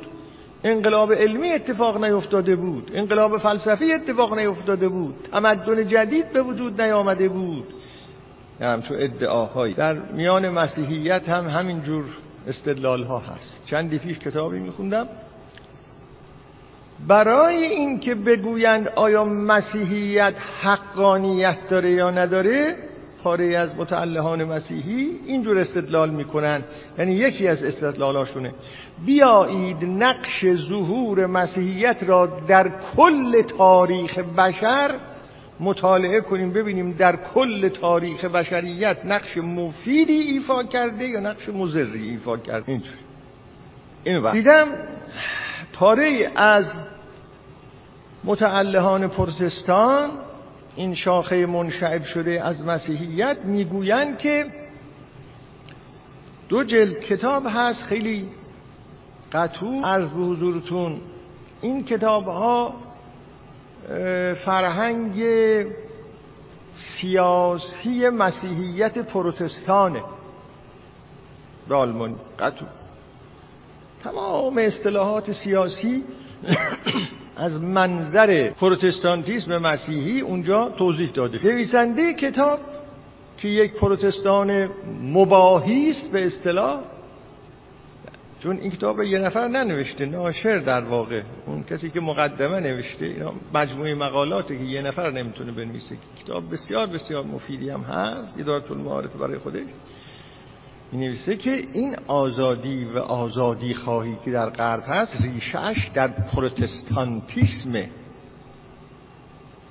[0.64, 2.90] انقلاب علمی اتفاق نیفتاده بود.
[2.94, 5.14] انقلاب فلسفی اتفاق نیفتاده بود.
[5.32, 7.66] تمدن جدید به وجود نیامده بود.
[8.60, 9.74] همچون ادعاهایی.
[9.74, 12.04] در میان مسیحیت هم همین جور
[12.48, 13.62] استدلال ها هست.
[13.66, 15.06] چندی پیش کتابی میخوندم.
[17.08, 22.76] برای اینکه بگویند آیا مسیحیت حقانیت داره یا نداره
[23.24, 26.62] پاره از متعلهان مسیحی اینجور استدلال می‌کنن.
[26.98, 28.52] یعنی یکی از استدلالاشونه.
[29.06, 34.90] بیایید نقش ظهور مسیحیت را در کل تاریخ بشر
[35.60, 42.36] مطالعه کنیم ببینیم در کل تاریخ بشریت نقش مفیدی ایفا کرده یا نقش مزری ایفا
[42.36, 42.72] کرده.
[42.72, 42.94] اینجور
[44.04, 44.66] اینو دیدم
[45.72, 46.72] پاره از
[48.24, 50.10] متعلهان پرسستان
[50.76, 54.46] این شاخه منشعب شده از مسیحیت می‌گویند که
[56.48, 58.28] دو جلد کتاب هست خیلی
[59.32, 61.00] قطوع عرض به حضورتون.
[61.60, 62.74] این کتاب ها
[64.44, 65.24] فرهنگ
[66.74, 70.02] سیاسی مسیحیت پروتستانه.
[71.68, 72.16] به آلمانی.
[74.04, 76.04] تمام اصطلاحات سیاسی
[77.40, 82.60] از منظر پروتستانتیسم مسیحی اونجا توضیح داده نویسنده کتاب
[83.38, 84.68] که یک پروتستان
[85.02, 86.82] مباهی است به اصطلاح
[88.42, 91.22] چون این کتاب رو یه نفر ننوشته ناشر در واقع.
[91.46, 95.96] اون کسی که مقدمه نوشته اینا مجموعه مقالاته که یه نفر نمی‌تونه بنویسه.
[96.24, 99.60] کتاب بسیار بسیار مفیدی هم هست ادارت المعارف برای خودش.
[100.92, 107.90] می نویسه که این آزادی و آزادی خواهی که در غرب هست ریشش در پروتستانتیسمه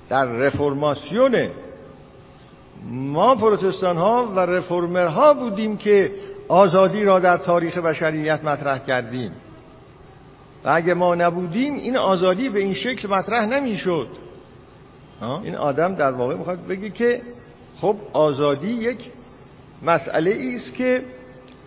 [0.08, 1.50] در رفرماسیونه
[2.90, 6.12] ما پروتستان ها و رفرمر ها بودیم که
[6.48, 9.32] آزادی را در تاریخ بشریت مطرح کردیم.
[10.64, 14.08] و اگه ما نبودیم این آزادی به این شکل مطرح نمی‌شد.
[15.42, 17.22] این آدم در واقع می‌خواد بگه که
[17.76, 19.10] خب آزادی یک
[19.82, 21.02] مسئله است که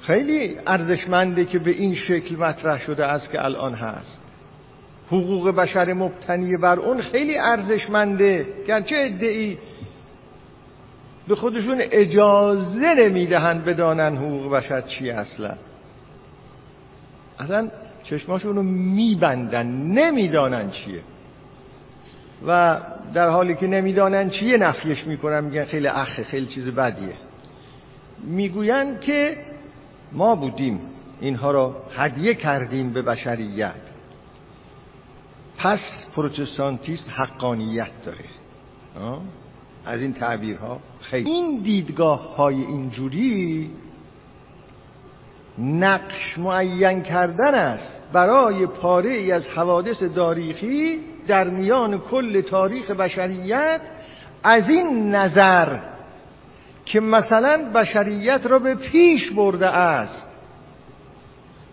[0.01, 4.21] خیلی ارزشمنده که به این شکل مطرح شده است که الان هست.
[5.07, 9.57] حقوق بشر مبتنی بر اون خیلی ارزشمنده گرچه ادعی
[11.27, 15.55] به خودشون اجازه نمی‌دهن بدانن حقوق بشر چی اصلا.
[17.39, 17.67] اصلا
[18.03, 21.01] چشماشون رو میبندن نمی‌دانن چیه.
[22.47, 22.79] و
[23.13, 27.15] در حالی که نمی‌دانن چیه نفیش می‌کنن میگن خیلی اخه خیلی چیز بدیه.
[28.23, 29.37] می‌گویند که
[30.11, 30.79] ما بودیم
[31.21, 33.81] اینها را هدیه کردیم به بشریت.
[35.57, 38.25] پس پروتستانتیسم حقانیت داره.
[39.85, 41.29] از این تعبیرها خیلی.
[41.29, 43.71] این دیدگاه های اینجوری
[45.57, 53.81] نقش معین کردن است برای پاره ای از حوادث تاریخی در میان کل تاریخ بشریت
[54.43, 55.79] از این نظر
[56.85, 60.27] که مثلا بشریت را به پیش برده است.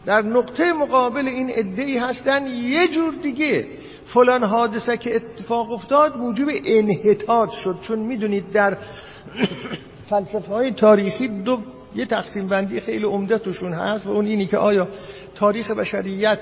[0.07, 3.67] در نقطه مقابل این ادعی هستن یه جور دیگه.
[4.07, 7.79] فلان حادثه که اتفاق افتاد موجب انحطاط شد.
[7.83, 8.77] چون می‌دونید در
[10.11, 11.59] فلسفه های تاریخی دو
[11.95, 14.89] یه تقسیم بندی خیلی عمده توشون هست و اون اینی که آیا
[15.35, 16.39] تاریخ بشریت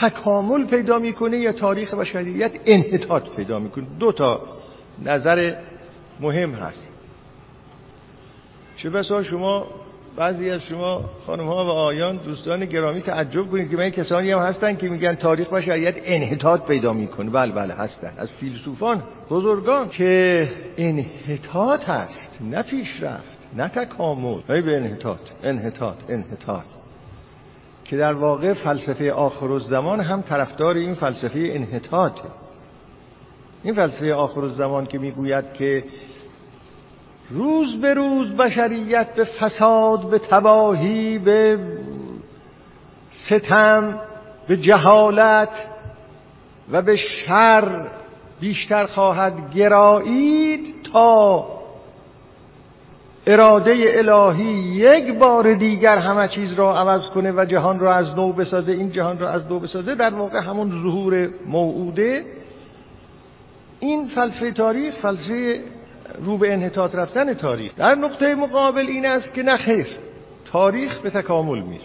[0.00, 3.86] تکامل پیدا می‌کنه یا تاریخ بشریت انحطاط پیدا می‌کنه.
[3.98, 4.40] دو تا
[5.04, 5.54] نظر
[6.20, 6.97] مهم هست.
[8.78, 9.66] چه بسا شما
[10.16, 14.38] بعضی از شما خانم ها و آیان دوستان گرامی تعجب کنید که من کسانی هم
[14.38, 17.30] هستن که میگن تاریخ بشریت انحطاط پیدا می‌کنه.
[17.30, 18.12] بله بله هستن.
[18.18, 24.40] از فیلسوفان بزرگان که انحطاط هست نه پیشرفت نه تکامل.
[24.48, 26.64] های به انحطاط انحطاط انحطاط.
[27.84, 32.28] که در واقع فلسفه آخر زمان هم طرفدار این فلسفه انحطاطه.
[33.62, 35.84] این فلسفه آخر زمان که می‌گوید که
[37.30, 41.58] روز به روز بشریت به فساد به تباهی به
[43.10, 44.00] ستم
[44.48, 45.50] به جهالت
[46.72, 47.90] و به شر
[48.40, 51.46] بیشتر خواهد گرایید تا
[53.26, 58.32] اراده الهی یک بار دیگر همه چیز را عوض کنه و جهان را از نو
[58.32, 58.72] بسازه.
[58.72, 62.24] این جهان را از نو بسازه در واقع همون ظهور موعوده.
[63.80, 65.60] این فلسفه تاریخ فلسفه
[66.24, 67.72] رو به انحطاط رفتن تاریخ.
[67.76, 69.86] در نقطه مقابل این است که نخیر
[70.52, 71.84] تاریخ به تکامل میره.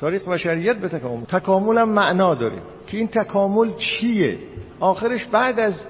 [0.00, 1.24] تاریخ بشریت به تکامل.
[1.24, 4.38] تکامل هم معنا داره که این تکامل چیه؟
[4.80, 5.84] آخرش بعد از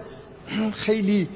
[0.72, 1.28] خیلی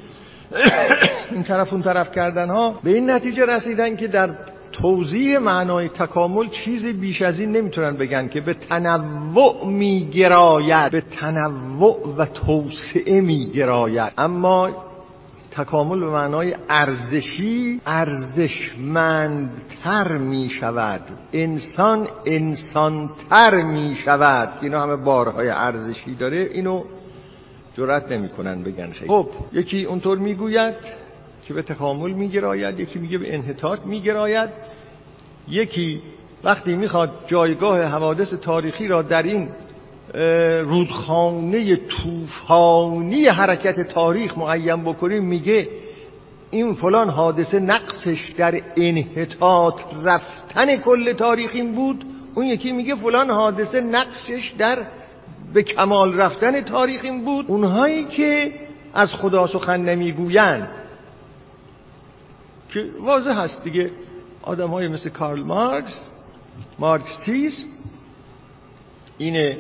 [1.31, 4.31] این طرف اون طرف کردن ها به این نتیجه رسیدن که در
[4.73, 10.93] توضیح معنای تکامل چیزی بیش از این نمی‌تونن بگن که به تنوع میگراید.
[10.93, 14.13] به تنوع و توسعه میگراید.
[14.19, 14.71] اما
[15.57, 21.01] تکامل به معنای ارزشی ارزشمندتر می شود
[21.33, 26.51] انسان انسانتر می شود اینا همه بارهای ارزشی داره.
[26.53, 26.85] اینو
[27.77, 29.09] جرات نمی‌کنن بگن خیلی.
[29.09, 30.75] خب یکی اونطور می‌گوید
[31.45, 34.51] که به تکامل میگراید یکی میگه به انحطاط میگراید.
[35.49, 36.03] یکی
[36.45, 39.49] وقتی می‌خواد جایگاه حوادث تاریخی را در این
[40.63, 45.69] رودخانه طوفانی حرکت تاریخ معین بکنیم میگه
[46.51, 52.05] این فلان حادثه نقصش در انحطاط رفتن کل تاریخ این بود.
[52.35, 54.87] اون یکی میگه فلان حادثه نقشش در
[55.55, 57.45] به کمال رفتن تاریخ این بود.
[57.49, 58.53] اونهایی که
[58.95, 60.69] از خدا سخن نمی‌گویند
[62.73, 63.91] که واضح هست دیگه.
[64.43, 66.05] آدم های مثل کارل مارکس
[66.79, 67.67] مارکسیسم
[69.19, 69.59] اینه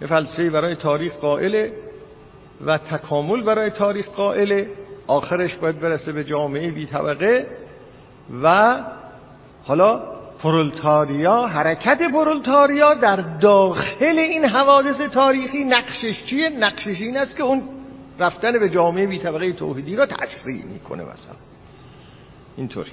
[0.00, 1.72] یه فلسفه برای تاریخ قائله
[2.66, 4.70] و تکامل برای تاریخ قائله.
[5.06, 7.46] آخرش باید برسه به جامعه بی طبقه
[8.42, 8.78] و
[9.64, 10.02] حالا
[10.42, 17.62] پرولتاریا حرکت پرولتاریا در داخل این حوادث تاریخی نقشش چیه؟ نقشش این است که اون
[18.18, 21.34] رفتن به جامعه بی طبقه توحیدی را تسریع می‌کنه مثلا.
[22.56, 22.92] اینطوری.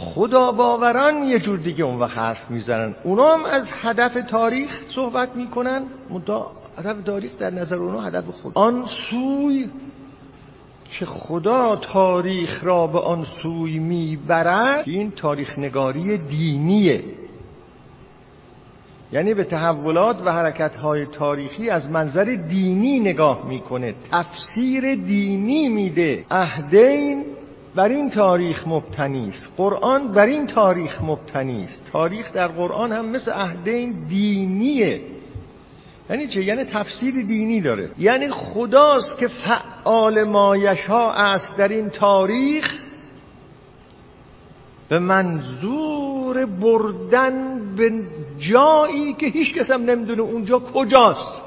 [0.00, 2.94] خدا باوران یه جور دیگه اون وقت حرف می‌زنن.
[3.04, 5.82] اونا هم از هدف تاریخ صحبت می‌کنن.
[6.78, 8.52] هدف تاریخ در نظر اونا هدف خود.
[8.54, 9.68] آن سوی
[10.98, 17.04] که خدا تاریخ را به آن سوی می‌برد این تاریخ نگاری دینیه.
[19.12, 23.94] یعنی به تحولات و حرکت های تاریخی از منظر دینی نگاه می‌کنه.
[24.10, 26.24] تفسیر دینی میده.
[26.30, 27.24] اهدین
[27.74, 29.52] بر این تاریخ مبتنی است.
[29.56, 31.90] قرآن بر این تاریخ مبتنی است.
[31.92, 35.00] تاریخ در قرآن هم مثل اهدین دینیه.
[36.10, 37.90] یعنی چه؟ یعنی تفسیر دینی داره.
[37.98, 42.82] یعنی خداست که فعال مایشها است در این تاریخ
[44.88, 47.92] به منظور بردن به
[48.38, 51.40] جایی که هیچ کس هم نمی‌دونه اونجا کجاست.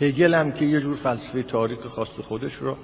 [0.00, 2.76] هگل هم که یه جور فلسفه تاریخ خاص خودش رو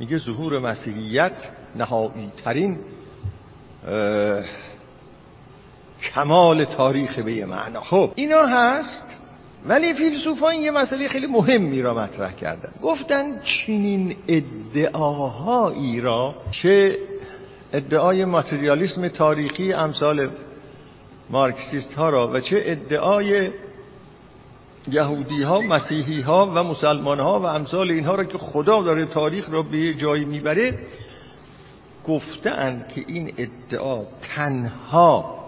[0.00, 1.32] میگه ظهور مسیحیت
[1.76, 2.78] نهایی ترین
[6.14, 7.80] کمال تاریخ به یه معنا.
[7.80, 9.04] خب اینا هست
[9.66, 12.72] ولی فیلسوفان یه مسئله خیلی مهمی را مطرح کردن.
[12.82, 16.98] گفتن چنین ادعاهایی را چه
[17.72, 20.30] ادعای ماتریالیسم تاریخی امثال
[21.30, 23.50] مارکسیست ها را و چه ادعای
[24.88, 29.50] یهودی ها مسیحی ها و مسلمان ها و امثال اینها را که خدا داره تاریخ
[29.50, 30.78] را به جایی می‌بره
[32.06, 34.02] گفتن که این ادعا
[34.36, 35.40] تنها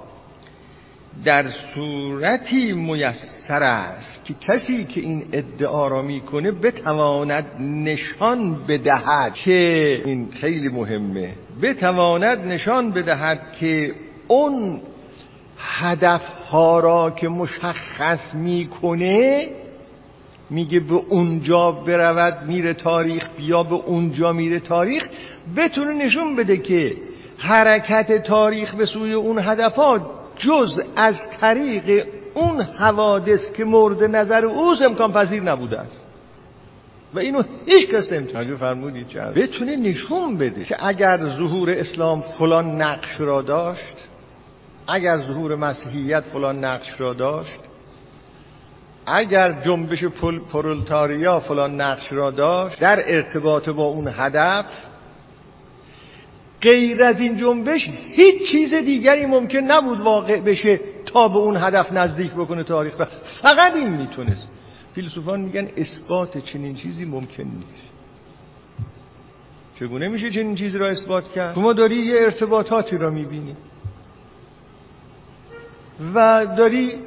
[1.25, 10.03] در صورتی میسر است که کسی که این ادعا را می‌کنه بتواند نشان بدهد که
[10.05, 11.35] این خیلی مهمه.
[11.63, 13.95] بتواند نشان بدهد که
[14.29, 14.81] اون
[15.63, 19.49] هدف ها را که مشخص می‌کنه
[20.51, 25.05] میگه به اونجا برود میره تاریخ بیا به اونجا میره تاریخ.
[25.57, 26.97] بتونه نشون بده که
[27.39, 30.03] حرکت تاریخ به سوی اون هدفات
[30.37, 36.01] جز از طریق اون حوادث که مورد نظر اوز امکان پذیر نبوده است.
[37.15, 38.57] و اینو هیچ کس نمی‌تونه.
[38.57, 44.12] فرمودید چند؟ بتونه نشون بده که اگر ظهور اسلام فلان نقش را داشت
[44.87, 47.61] اگر ظهور مسیحیت فلان نقش را داشت
[49.07, 50.05] اگر جنبش
[50.53, 54.67] پرولتاریا فلان نقش را داشت در ارتباط با اون هدف
[56.61, 61.93] غیر از این جنبش هیچ چیز دیگری ممکن نبود واقع بشه تا به اون هدف
[61.93, 63.01] نزدیک بکنه تاریخ.
[63.01, 63.05] و
[63.43, 64.49] فقط این می‌تونست.
[64.95, 67.93] فیلسوفان میگن اثبات چنین چیزی ممکن نیست.
[69.81, 73.57] چگونه میشه چنین چیزی را اثبات کرد؟ شما داری یه ارتباطاتی را می‌بینی.
[76.15, 77.01] و داری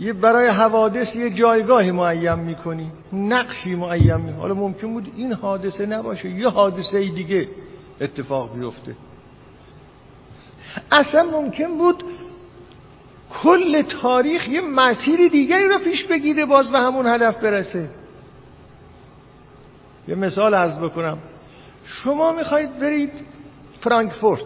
[0.00, 4.40] یه برای حوادث یه جایگاهی معیم می‌کنی نقشی معیم می‌کنی.
[4.40, 7.48] حالا ممکن بود این حادثه نباشه یه حادثه دیگه
[8.00, 8.94] اتفاق بیفته.
[10.90, 12.04] اصلا ممکن بود
[13.42, 17.90] کل تاریخ یه مسیر دیگری رو پیش بگیره باز به همون هدف برسه.
[20.08, 21.18] یه مثال عرض بکنم.
[21.84, 23.12] شما می‌خواید برید
[23.80, 24.44] فرانکفورت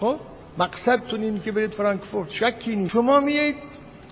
[0.00, 0.16] خب؟
[0.58, 2.30] مقصدتون اینه که برید فرانکفورت.
[2.30, 2.92] شکی نیست.
[2.92, 3.56] شما میایید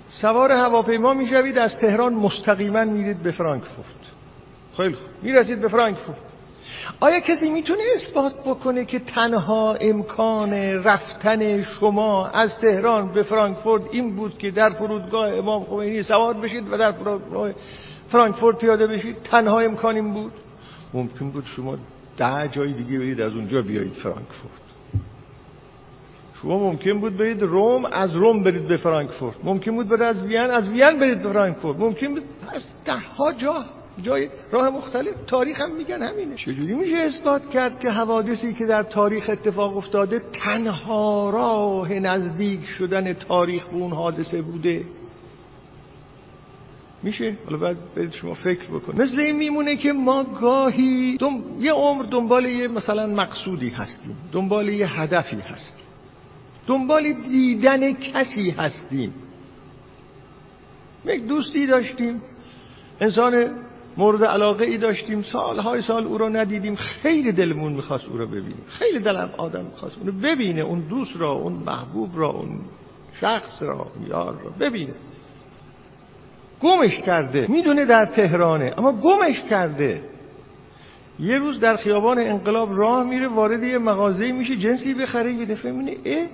[0.08, 3.86] سوار هواپیما می‌شوید از تهران مستقیما میرید به فرانکفورت.
[4.76, 5.08] خیلی خوب.
[5.22, 6.18] می‌رسید به فرانکفورت.
[7.00, 10.52] آیا کسی می‌تونه اثبات بکنه که تنها امکان
[10.84, 16.72] رفتن شما از تهران به فرانکفورت این بود که در فرودگاه امام خمینی سوار بشید
[16.72, 17.50] و در فرودگاه
[18.08, 20.32] فرانکفورت پیاده بشید؟ تنها امکان این بود؟
[20.94, 21.76] ممکن بود شما
[22.16, 24.63] ده جای دیگه برید از اونجا بیایید فرانکفورت.
[26.42, 29.34] شما ممکن بود برید روم از روم برید به فرانکفورت.
[29.44, 31.78] ممکن بود برید از وین از وین برید به فرانکفورت.
[31.78, 33.64] ممکن بود از ده ها جا
[34.02, 35.14] جای راه مختلف.
[35.26, 36.34] تاریخ هم میگن همینه.
[36.34, 43.12] چجوری میشه اثبات کرد که حوادثی که در تاریخ اتفاق افتاده تنها راه نزدیک شدن
[43.12, 44.84] تاریخ به اون حادثه بوده؟
[47.02, 51.42] میشه؟ حالا باید برید شما فکر بکن مثل این میمونه که ما گاهی دم...
[51.60, 55.84] یه عمر دنبال یه مثلا مقصودی هستیم دنبال یه هدفی هستیم.
[56.66, 59.14] دنبال دیدن کسی هستیم.
[61.04, 62.22] یک دوستی داشتیم.
[63.00, 63.50] انسان
[63.96, 65.22] مورد علاقه ای داشتیم.
[65.22, 66.74] سالهای سال او رو ندیدیم.
[66.74, 68.64] خیلی دلمون می‌خواست او رو ببینیم.
[68.68, 72.60] خیلی دلم آدم می‌خواست اون ببینه اون دوست را اون محبوب را اون
[73.20, 74.94] شخص را یار را ببینه.
[76.60, 77.46] گمش کرده.
[77.48, 80.02] می‌دونه در تهرانه اما گمش کرده.
[81.20, 85.72] یه روز در خیابان انقلاب راه میره وارد یه مغازه میشه جنسی بخره یه دفعه
[85.72, 86.28] می‌بینه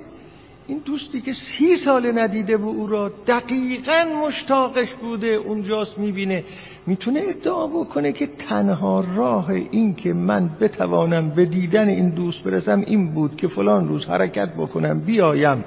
[0.71, 6.45] این دوستی که سی سال ندیده بود او را دقیقا مشتاقش بوده اونجاست می‌بینه.
[6.87, 12.81] می‌تونه ادعا بکنه که تنها راه این که من بتوانم به دیدن این دوست برسم
[12.87, 15.65] این بود که فلان روز حرکت بکنم بیایم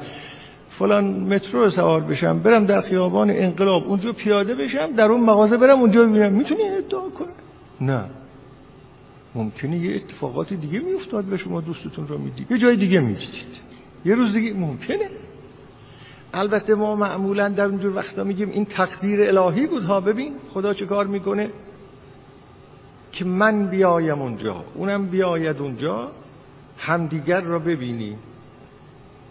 [0.70, 5.80] فلان مترو سوار بشم برم در خیابان انقلاب اونجا پیاده بشم در اون مغازه برم
[5.80, 6.34] اونجا ببینم.
[6.34, 7.28] می‌تونی ادعا کنه
[7.82, 8.04] نه.
[9.36, 12.51] ممکنه یه اتفاقات دیگه میافتاد به شما دوستتون رو می‌دید.
[12.51, 13.72] یه جای دیگه می‌دیدید
[14.06, 15.10] یه روز دیگه ممکنه.
[16.34, 20.01] البته ما معمولا در اونجور وقتا میگیم این تقدیر الهی بود ها.
[20.01, 21.49] ببین خدا چه کار می‌کنه؟
[23.12, 24.66] که من بیایم اونجا.
[24.76, 26.12] اونم بیاید اونجا.
[26.78, 28.16] همدیگر را ببینی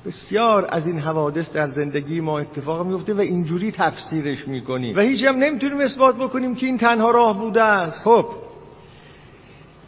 [0.07, 4.97] بسیار از این حوادث در زندگی ما اتفاق میفته و اینجوری تفسیرش می‌کنیم.
[4.97, 8.05] و هیچ هم نمی‌تونیم اثبات بکنیم که این تنها راه بوده است.
[8.05, 8.27] خب.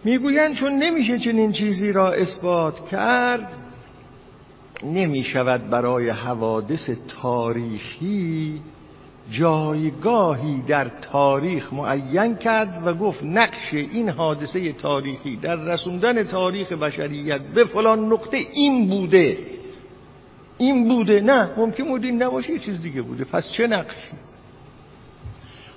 [0.04, 3.63] می‌گویند چون نمیشه چنین چیزی را اثبات کرد
[4.84, 6.90] نمی شود برای حوادث
[7.22, 8.60] تاریخی
[9.30, 17.40] جایگاهی در تاریخ معین کرد و گفت نقش این حادثه تاریخی در رسوندن تاریخ بشریت
[17.40, 19.38] به فلان نقطه این بوده.
[20.58, 21.20] این بوده.
[21.20, 23.24] نه ممکن بود این نباشه یه چیز دیگه بوده.
[23.24, 24.08] پس چه نقشی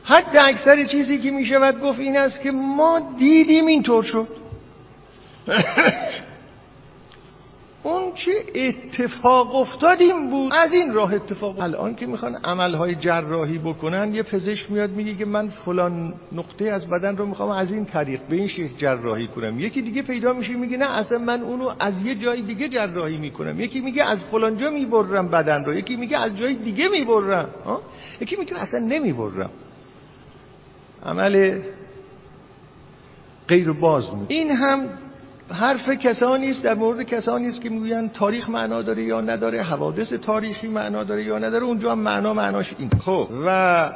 [0.03, 4.27] حتی اکثر چیزی که می شود گفت این است که ما دیدیم اینطور شد.
[7.87, 10.53] اون چه اتفاق افتادیم بود.
[10.53, 15.25] از این راه اتفاق الان که می‌خوان عملهای جراحی بکنن یه پزشک میاد میگه که
[15.25, 19.59] من فلان نقطه از بدن رو می‌خوام از این طریق به این شکل جراحی کنم.
[19.59, 23.59] یکی دیگه پیدا میشه میگه نه اصلا من اونو از یه جای دیگه جراحی می‌کنم.
[23.59, 27.49] یکی میگه از فلان جا می‌برم بدن رو یکی میگه از جای دیگه می‌برم.
[28.21, 29.49] یکی میگه اصلا نمی‌برم.
[31.05, 31.59] عمل
[33.47, 34.89] غیر باز می این هم
[35.51, 40.13] حرف کسانی است در مورد کسانی است که می‌گویند تاریخ معنا داره یا نداره حوادث
[40.13, 43.91] تاریخی معنا داره یا نداره اونجا هم معنا معناش این خب و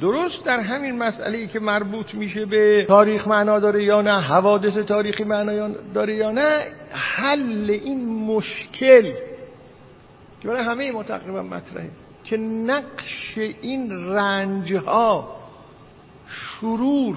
[0.00, 4.78] درست در همین مسئله ای که مربوط میشه به تاریخ معنا داره یا نه حوادث
[4.78, 6.58] تاریخی معنا داره یا نه
[6.90, 9.12] حل این مشکل
[10.42, 11.90] که برای همه ما تقریبا مطرحه
[12.24, 15.36] که نقش این رنج ها
[16.26, 17.16] شرور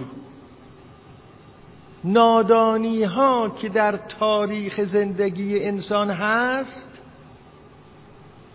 [2.04, 7.02] نادانی ها که در تاریخ زندگی انسان هست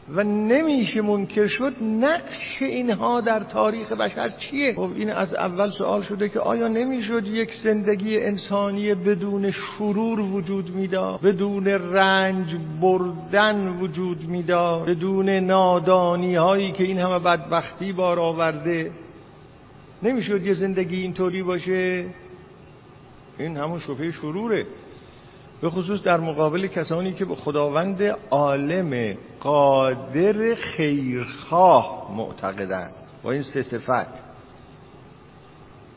[0.09, 6.03] و نمیشه منکر شد نقش اینها در تاریخ بشر چیه؟ خب این از اول سوال
[6.03, 14.29] شده که آیا نمی‌شد یک زندگی انسانی بدون شرور وجود می‌داد؟ بدون رنج بردن وجود
[14.29, 18.91] می‌داد؟ بدون نادانی هایی که این همه بدبختی بار آورده؟
[20.03, 22.05] نمی‌شد یه زندگی اینطوری باشه؟
[23.39, 24.67] این همون شبه شروره.
[25.61, 32.93] به خصوص در مقابل کسانی که به خداوند عالم قادر خیرخواه معتقدند.
[33.23, 34.25] با این سه صفت.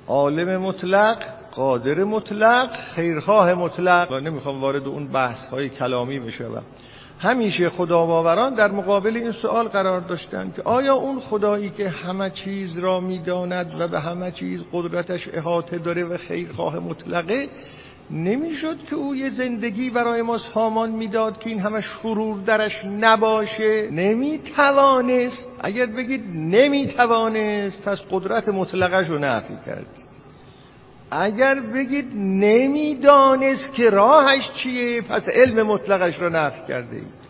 [0.08, 1.18] عالم مطلق
[1.52, 4.12] قادر مطلق خیرخواه مطلق.
[4.12, 6.64] و نمی‌خوام وارد اون بحث های کلامی بشوم
[7.20, 12.78] همیشه خداباوران در مقابل این سوال قرار داشتند که آیا اون خدایی که همه چیز
[12.78, 17.50] را می‌داند و به همه چیز قدرتش احاطه داره و خیرخواه مطلقه
[18.12, 23.92] نمی‌شد که او یه زندگی برای ما سامان می‌داد که این همه شرور درش نباشه؟
[23.92, 25.48] نمی‌توانست.
[25.60, 30.07] اگر بگید نمی‌توانست پس قدرت مطلقش رو نفی کردید
[31.12, 37.28] اگر بگید نمی‌دانست که راهش چیه پس علم مطلقش را نفی کرده اید.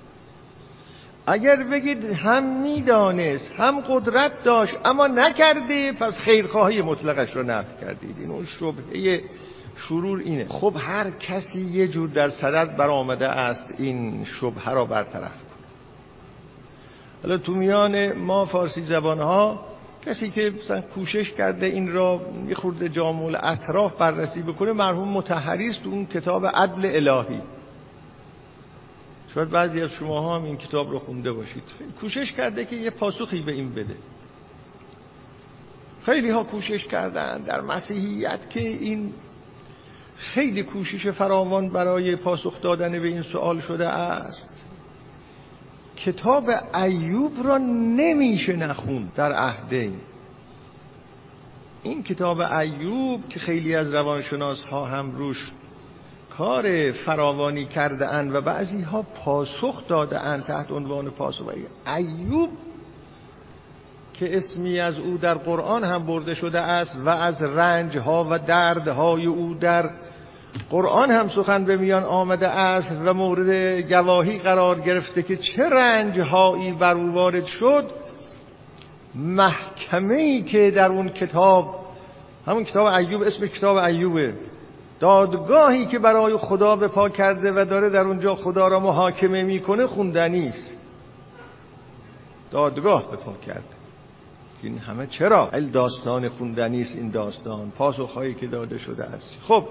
[1.28, 8.15] اگر بگید هم می‌دانست هم قدرت داشت اما نکرده پس خیرخواهی مطلقش را نفی کردید.
[8.19, 9.21] این اون شبهه
[9.78, 10.45] شرور اینه.
[10.49, 15.67] خب هر کسی یه جور در صدد برآمده است این شبهه را برطرف کنه.
[17.23, 19.65] حالا تو میان ما فارسی زبان ها
[20.08, 25.70] کسی که مثلا کوشش کرده این را یه خورده جامول اطراف بررسی بکنه مرحوم متحری
[25.70, 27.41] است اون کتاب عدل الهی.
[29.34, 31.64] شاید بعضی از شما هم این کتاب رو خونده باشید.
[32.01, 33.95] کوشش کرده که یه پاسخی به این بده.
[36.05, 39.14] خیلی ها کوشش کردن در مسیحیت که این
[40.18, 44.66] خیلی کوشش فراوان برای پاسخ دادن به این سوال شده است.
[46.05, 47.57] کتاب ایوب را
[47.97, 49.95] نمیشه نخون در عهدین
[51.83, 55.51] این کتاب ایوب که خیلی از روانشناس ها هم روش
[56.37, 61.45] کار فراوانی کرده اند و بعضی ها پاسخ داده اند تحت عنوان پاسخ
[61.97, 62.49] ایوب
[64.13, 68.39] که اسمی از او در قرآن هم برده شده است و از رنج ها و
[68.39, 69.89] درد های او در
[70.70, 76.72] قرآن هم سخن به میان آمده است و مورد گواهی قرار گرفته که چه رنجهایی
[76.72, 77.86] بر او وارد شد.
[79.16, 81.76] محکمه ای که در اون کتاب
[82.47, 84.34] همون کتاب ایوب اسم کتاب ایوبه.
[84.99, 89.88] دادگاهی که برای خدا به پا کرده و داره در اونجا خدا را محاکمه می‌کنه
[89.88, 90.78] خوندنی است.
[92.51, 93.78] دادگاه به پا کرده.
[94.64, 97.72] این همه چرا؟ ال داستان خوندنی است این داستان.
[97.72, 99.38] پاسخهایی که داده شده است.
[99.43, 99.66] خب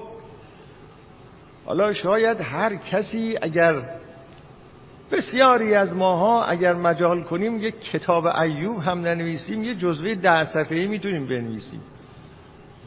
[1.66, 3.82] حالا شاید هر کسی اگر
[5.12, 10.86] بسیاری از ماها اگر مجال کنیم یک کتاب ایوب هم ننویسیم یه جزوه ده صفحه‌ای
[10.86, 11.80] می‌تونیم بنویسیم.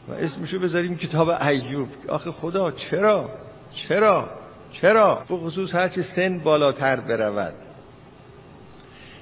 [0.08, 1.88] و اسمشو بذاریم کتاب ایوب.
[2.08, 3.30] آخه خدا چرا؟
[3.72, 4.30] چرا؟
[4.72, 7.54] چرا؟ به خصوص هرچی سن بالاتر برود.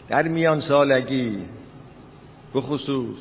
[0.09, 1.43] در میان سالگی
[2.55, 3.19] به خصوص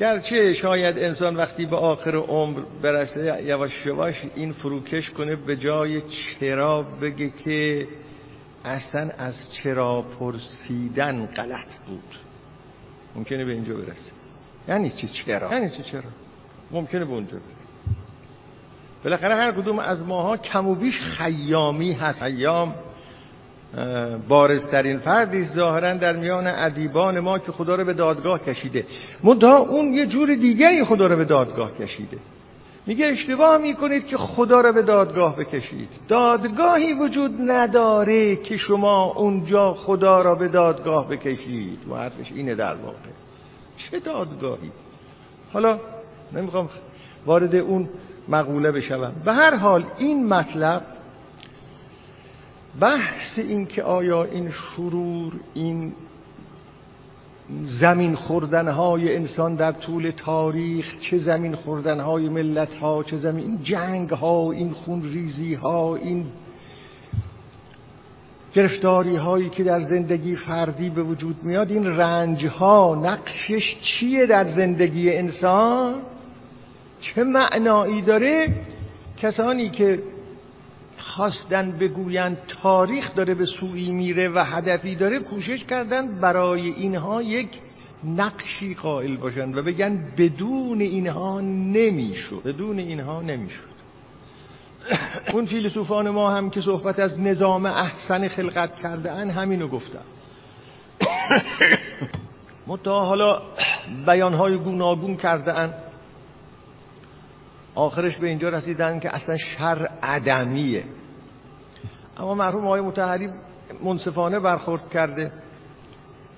[0.00, 6.00] گرچه شاید انسان وقتی به آخر عمر برسه یواش یواش این فروکش کنه به جای
[6.00, 7.88] چرا بگه که
[8.64, 12.14] اصلا از چرا پرسیدن غلط بود.
[13.16, 14.12] ممکنه به اینجا برسه.
[14.68, 16.02] یعنی چی چرا یعنی چی چرا
[16.70, 17.42] ممکنه به اونجا بره
[19.04, 22.18] بالاخره هر کدوم از ماها کم و بیش خیامی هست.
[22.18, 22.74] خیام.
[24.28, 28.86] بارزترین فردی است ظاهرا در میان ادیبان ما که خدا رو به دادگاه کشیده.
[29.24, 32.18] منتها اون یه جور دیگه خدا رو به دادگاه کشیده.
[32.86, 35.88] میگه اشتباه می‌کنید که خدا رو به دادگاه بکشید.
[36.08, 41.78] دادگاهی وجود نداره که شما اونجا خدا را به دادگاه بکشید.
[41.90, 42.96] و حرفش اینه در واقع.
[43.78, 44.70] چه دادگاهی؟
[45.52, 45.78] حالا
[46.32, 46.68] نمی‌خوام
[47.26, 47.88] وارد اون
[48.28, 49.12] مقوله بشوم.
[49.24, 50.82] به هر حال این مطلب
[52.80, 55.92] بحث این که آیا این شرور این
[57.64, 64.52] زمین خوردنهای انسان در طول تاریخ چه زمین خوردنهای ملت ها چه زمین جنگ ها
[64.52, 66.26] این خون ریزی ها این
[68.54, 74.44] گرفتاری هایی که در زندگی فردی به وجود میاد این رنج ها نقشش چیه در
[74.44, 75.94] زندگی انسان؟
[77.00, 78.54] چه معنایی داره؟
[79.16, 80.02] کسانی که
[80.98, 87.48] خواستن بگویند تاریخ داره به سوی میره و هدفی داره کوشش کردن برای اینها یک
[88.04, 92.42] نقشی قائل باشند و بگن بدون اینها نمی‌شد.
[92.44, 93.78] بدون اینها نمی‌شد.
[95.34, 100.02] اون فیلسوفان ما هم که صحبت از نظام احسن خلقت کرده ان همینو گفتن.
[102.66, 103.42] متا حالا
[104.06, 105.74] بیانهای گوناگون کرده ان
[107.78, 110.84] آخرش به اینجا رسیدن که اصلا شر عدمیه.
[112.16, 113.30] اما مرحوم آقای متحری
[113.84, 115.32] منصفانه برخورد کرده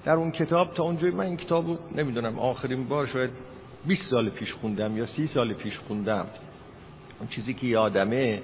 [0.05, 0.75] در اون کتاب.
[0.75, 3.31] تا اونجایی من این کتاب رو نمی‌دونم آخرین بار شاید
[3.87, 6.27] 20 سال پیش خوندم یا 30 سال پیش خوندم.
[7.19, 8.43] اون چیزی که یادمه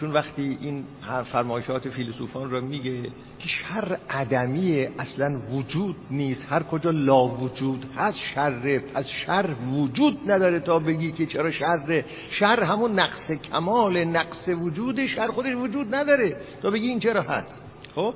[0.00, 0.84] چون وقتی این
[1.32, 3.02] فرمایشات فیلسوفان را میگه
[3.38, 10.18] که شر عدمی اصلا وجود نیست هر کجا لا وجود هست شر پس شر وجود
[10.26, 12.04] نداره تا بگی که چرا شر.
[12.30, 17.62] شر همون نقص کمال نقص وجود شر خودش وجود نداره تا بگی این چرا هست.
[17.94, 18.14] خب؟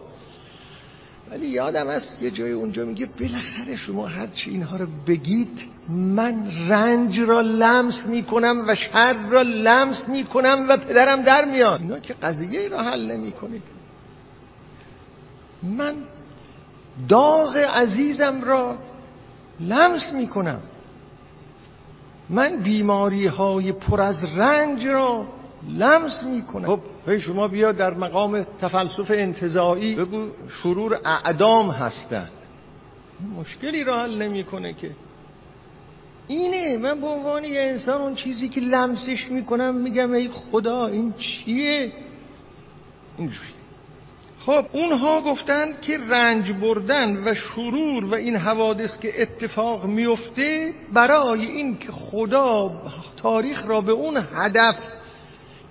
[1.31, 7.21] ولی یادم است یه جای اونجا میگه بالاخره شما هرچی اینها رو بگید من رنج
[7.21, 11.81] را لمس می‌کنم و شر را لمس می‌کنم و پدرم در میاد.
[11.81, 13.61] اینا که قضیه را حل نمی‌کنه.
[15.63, 15.95] من
[17.09, 18.79] داغ عزیزم را
[19.61, 20.61] لمس می‌کنم.
[22.31, 25.27] من بیماری های پر از رنج را
[25.69, 30.29] لمس می‌کنه خب شما بیا در مقام تفلسف انتظایی بگو
[30.63, 32.29] شرور اعدام هستن.
[33.39, 34.91] مشکلی را حل نمی‌کنه که.
[36.29, 41.13] اینه من به عنوان یه انسان اون چیزی که لمسش می‌کنم میگم ای خدا این
[41.13, 41.93] چیه؟
[43.19, 43.49] اینجوری.
[44.47, 51.47] خب اونها گفتن که رنج بردن و شرور و این حوادث که اتفاق میفته برای
[51.47, 52.83] این که خدا
[53.17, 54.75] تاریخ را به اون هدف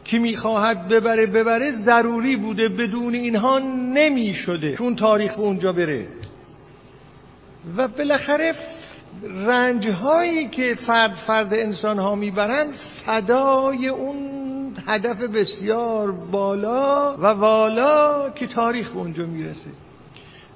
[0.03, 3.59] که می‌خواهد ببره ببره ضروری بوده بدون اینها
[3.93, 4.75] نمی‌شده.
[4.75, 6.07] چون تاریخ به اونجا بره.
[7.77, 8.55] و بالاخره
[9.23, 12.67] رنج هایی که فرد فرد انسان ها می‌برن
[13.05, 14.17] فدای اون
[14.87, 19.69] هدف بسیار بالا و والا که تاریخ به اونجا می‌رسه.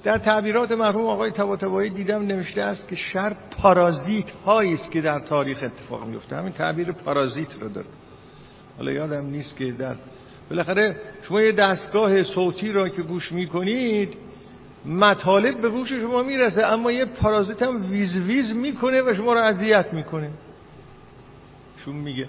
[0.03, 5.19] در تعبیرات مرحوم آقای طباطبایی دیدم نوشته است که شر پارازیت هایی است که در
[5.19, 7.87] تاریخ اتفاق میفته همین تعبیر پارازیت رو داره.
[8.78, 9.95] حالا یادم نیست که در
[10.49, 14.13] بالاخره شما یه دستگاه صوتی را که گوش می‌کنید
[14.86, 19.39] مطالب به گوش شما می‌رسه اما یه پارازیت هم ویز ویز می‌کنه و شما رو
[19.39, 20.30] اذیت می‌کنه.
[21.78, 22.28] شون میگه.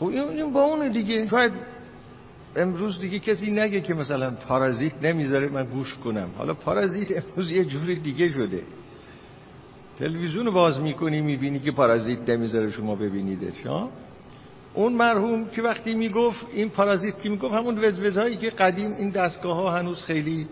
[0.00, 1.28] خب این با اون دیگه.
[1.28, 1.52] شاید
[2.56, 6.28] امروز دیگه کسی نگه که مثلا پارازیت نمی‌ذاره من گوش کنم.
[6.38, 8.62] حالا پارازیت امروز یه جوری دیگه شده.
[9.98, 13.90] تلویزیون باز می‌کنی می‌بینی که پارازیت نمی‌ذاره شما ببینیدش ها؟
[14.76, 19.56] اون مرحوم که وقتی می‌گفت این پارازیت که می‌گفت همون وزوزهایی که قدیم این دستگاه
[19.56, 20.46] ها هنوز خیلی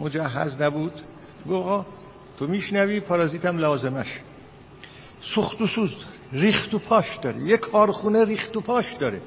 [0.00, 0.92] مجهز نبود.
[1.50, 1.86] گفت
[2.38, 4.20] تو میشنوی پارازیت هم لازمش.
[5.34, 5.96] سخت و سوز
[6.32, 7.42] ریخت و پاش داره.
[7.42, 9.20] یه کارخونه ریخت و پاش داره.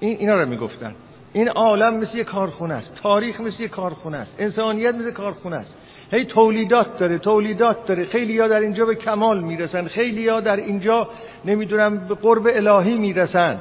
[0.00, 0.94] این اینا رو می‌گفتن.
[1.32, 2.94] این عالم مثل یه کارخونه است.
[2.94, 4.36] تاریخ مثل یه کارخونه است.
[4.38, 5.78] انسانیت مثل کارخونه است.
[6.12, 8.04] هی تولیدات داره تولیدات داره.
[8.04, 9.86] خیلی ها در اینجا به کمال می‌رسن.
[9.86, 11.08] خیلی ها در اینجا
[11.44, 13.60] نمی‌دونم به قرب الهی می‌رسن.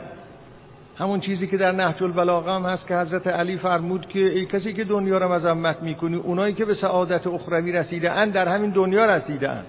[0.98, 4.74] همون چیزی که در نهج البلاغه هم هست که حضرت علی فرمود که ای کسی
[4.74, 9.06] که دنیا را مذمت می‌کنی اونایی که به سعادت اخروی رسیده ان در همین دنیا
[9.06, 9.64] رسیده ان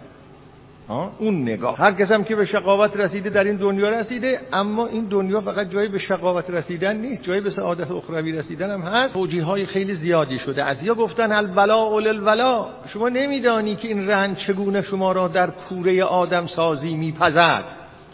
[0.89, 1.77] اون نگاه.
[1.77, 5.89] هر کسم که به شقاوت رسیده در این دنیا رسیده اما این دنیا فقط جایی
[5.89, 9.15] به شقاوت رسیدن نیست جایی به سعادت اخروی رسیدن هم هست.
[9.15, 10.65] توجیه های خیلی زیادی شده.
[10.65, 15.51] از یا گفتن البلا اول الولا شما نمیدانی که این رنج چگونه شما را در
[15.51, 17.65] کوره آدم سازی میپزد.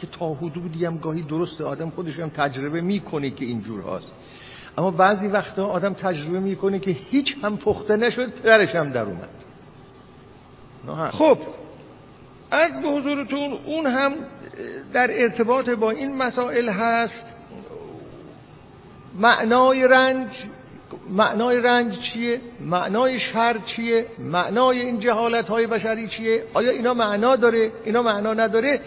[0.01, 4.07] که تا حدودی هم گاهی درست آدم خودش هم تجربه می‌کنه که اینجور هاست.
[4.79, 9.29] اما بعضی وقتا آدم تجربه می‌کنه که هیچ هم پخته نشد پدرش هم در اومد.
[11.11, 11.39] خب
[12.51, 14.13] از به حضورتون اون هم
[14.93, 17.27] در ارتباط با این مسائل هست.
[19.19, 20.29] معنای رنج
[21.11, 27.37] معنای رنج چیه؟ معنای شر چیه؟ معنای این جهالت های بشری چیه؟ آیا اینا معنا
[27.37, 28.81] داره؟ اینا معنا نداره؟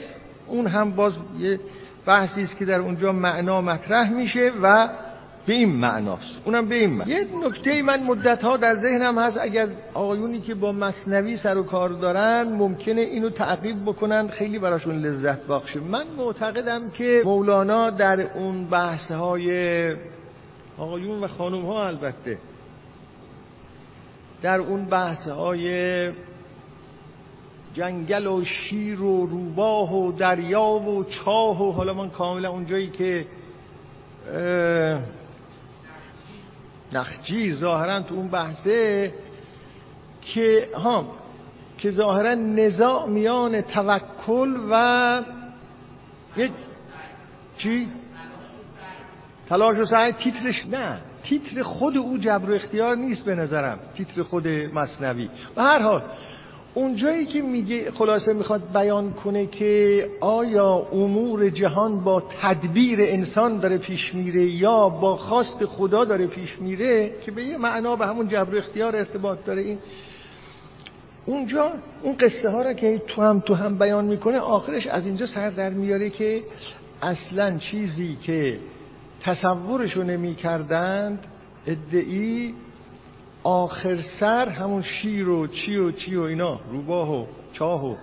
[0.48, 1.60] اون هم باز یه
[2.06, 4.90] بحثی است که در اونجا معنا مطرح میشه و
[5.46, 6.42] به این معناست.
[6.46, 10.56] اونم به این معنا یه نکته من مدت ها در ذهنم هست اگر آقایونی که
[10.56, 15.80] با مصنوی سر و کار دارن ممکنه اینو تعقیب بکنن خیلی براشون لذت بخشه.
[15.80, 19.96] من معتقدم که مولانا در اون بحث های
[20.78, 22.38] آقایون و خانم ها البته
[24.42, 26.12] در اون بحث های
[27.74, 33.26] جنگل و شیر و روباه و دریا و چاه و حالا من کاملا اونجایی که
[36.94, 39.14] نخجی ظاهرا تو اون بحثه
[40.22, 41.06] که ها
[41.78, 45.24] که ظاهرا نزاع میان توکل و
[46.38, 46.52] یک
[47.58, 47.88] چی؟
[49.50, 54.24] تلاش و سعی تیترش نه تیتر خود او جبر و اختیار نیست به نظرم تیتر
[54.24, 55.30] خود مصنوی.
[55.58, 56.04] و هر حال
[56.74, 63.78] اونجایی که میگه خلاصه می‌خواد بیان کنه که آیا امور جهان با تدبیر انسان داره
[63.78, 68.28] پیش میره یا با خواست خدا داره پیش میره که به یه معنا به همون
[68.28, 69.78] جبر اختیار ارتباط داره این
[71.26, 71.72] اونجا
[72.04, 75.50] اون قصه ها را که تو هم تو هم بیان می‌کنه آخرش از اینجا سر
[75.50, 76.44] در میاره که
[77.02, 78.60] اصلا چیزی که
[79.22, 81.26] تصورشو نمی کردند
[81.68, 82.54] ادعی
[83.44, 87.96] آخر سر همون شیر و چی و چی و اینا روباه و چاه و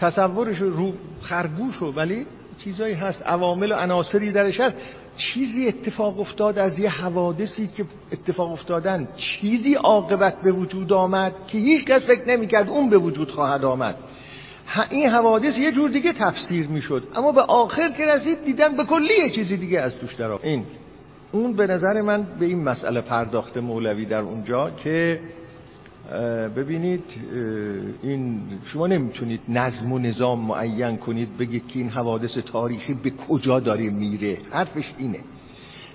[0.00, 2.26] تصورش رو خرگوش و ولی
[2.64, 3.22] چیزایی هست.
[3.22, 4.76] عوامل و عناصری درش هست.
[5.16, 9.08] چیزی اتفاق افتاد از یه حوادثی که اتفاق افتادن.
[9.16, 13.96] چیزی عاقبت به وجود آمد که هیچ کس فکر نمی‌کرد اون به وجود خواهد آمد.
[14.90, 17.08] این حوادث یه جور دیگه تفسیر می‌شد.
[17.16, 20.64] اما به آخر که رسید دیدن به کلی یه چیزی دیگه از توش در این.
[21.34, 25.20] اون به نظر من به این مسئله پرداخته مولوی در اونجا که
[26.56, 27.04] ببینید
[28.02, 33.60] این شما نمی‌تونید نظم و نظام معین کنید بگید که این حوادث تاریخی به کجا
[33.60, 34.38] داره میره.
[34.50, 35.18] حرفش اینه.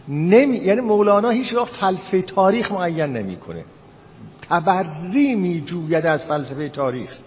[0.07, 0.57] نمی...
[0.57, 3.63] یعنی مولانا هیچ وقت فلسفه تاریخ معین نمی‌کنه.
[4.49, 7.17] تبری میجوید از فلسفه تاریخ.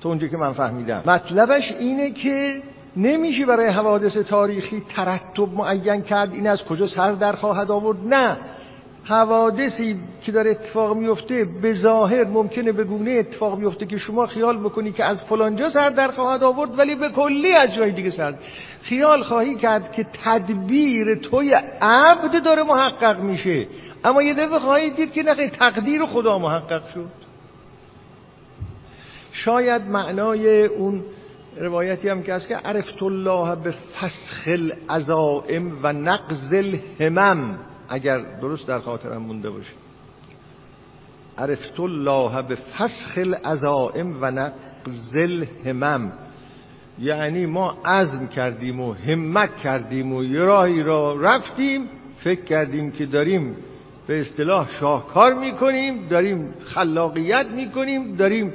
[0.00, 1.02] تو اونجا که من فهمیدم.
[1.06, 2.62] مطلبش اینه که
[2.96, 6.32] نمیشه برای حوادث تاریخی ترتب معین کرد.
[6.32, 8.38] این از کجا سر در خواهد آورد؟ نه.
[9.04, 14.58] حوادثی که در اتفاق میفته به ظاهر ممکنه به گونه اتفاق میفته که شما خیال
[14.58, 18.34] بکنی که از فلانجا سر در خواهد آورد ولی به کلی از جای دیگه سر.
[18.82, 23.66] خیال خواهی کرد که تدبیر توی عبد داره محقق میشه.
[24.04, 27.10] اما یه دفعه خواهی دید که نخی تقدیر خدا محقق شد.
[29.32, 31.02] شاید معنای اون
[31.56, 37.58] روایتی هم که هست که عرفت الله به فسخ العزائم و نقض الهمم.
[37.88, 39.72] اگر درست در خاطرم مونده باشه.
[41.38, 46.12] عرفت الله به فسخ العزائم و نقض الهمم.
[46.98, 51.88] یعنی ما عزم کردیم و همت کردیم و یه راهی را رفتیم
[52.18, 53.56] فکر کردیم که داریم
[54.06, 58.52] به اصطلاح شاهکار می‌کنیم داریم خلاقیت می‌کنیم داریم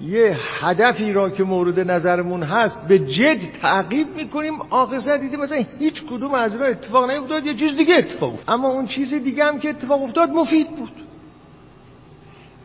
[0.00, 4.60] یه هدفی را که مورد نظرمون هست به جد تعقیب می‌کنیم.
[4.70, 8.86] آخر دیدیم مثلا هیچ کدوم از اینا اتفاق نیفتاد یه چیز دیگه اتفاق اما اون
[8.86, 10.92] چیز دیگه هم که اتفاق افتاد مفید بود.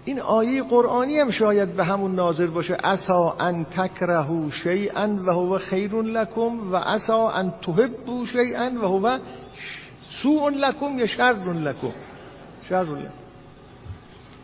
[0.05, 2.77] این آیه قرآنی هم شاید به همون ناظر باشه.
[2.83, 9.17] اسا ان تکرهو شیئا و هو خیر لکم و اسا ان تحبو شیئا و هو
[10.23, 11.91] سوء لکم یا شر لکم.
[12.69, 13.24] شر لکم.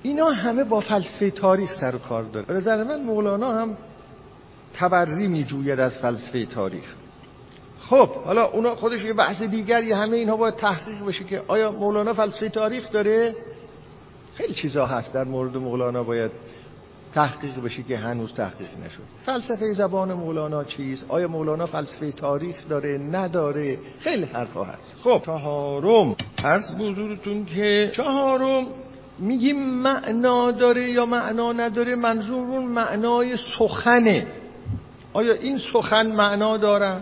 [0.03, 2.45] اینا همه با فلسفه تاریخ سر و کار داره.
[2.45, 3.77] به نظر من مولانا هم
[4.73, 6.95] تبری می جوید از فلسفه تاریخ.
[7.79, 12.13] خب حالا اونا خودش یه بحث دیگری همه اینها باید تحقیق بشه که آیا مولانا
[12.13, 13.35] فلسفه تاریخ داره؟
[14.35, 16.31] خیلی چیزا هست در مورد مولانا باید
[17.13, 19.03] تحقیق بشه که هنوز تحقیق نشد.
[19.25, 24.95] فلسفه زبان مولانا چیست؟ آیا مولانا فلسفه تاریخ داره؟ نداره؟ خیلی حرفا هست.
[25.03, 26.15] خب چهارم.
[26.37, 28.67] عرض بزرگتون که چهارم
[29.21, 34.27] میگیم معنا داره یا معنا نداره؟ منظور اون معنای سخنه.
[35.13, 36.97] آیا این سخن معنا داره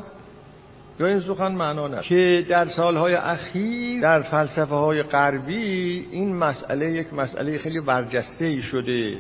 [0.99, 6.91] یا این سخن معنا نداره؟ که در سالهای اخیر در فلسفه های غربی این مسئله
[6.91, 9.17] یک مسئله خیلی برجسته ای شده.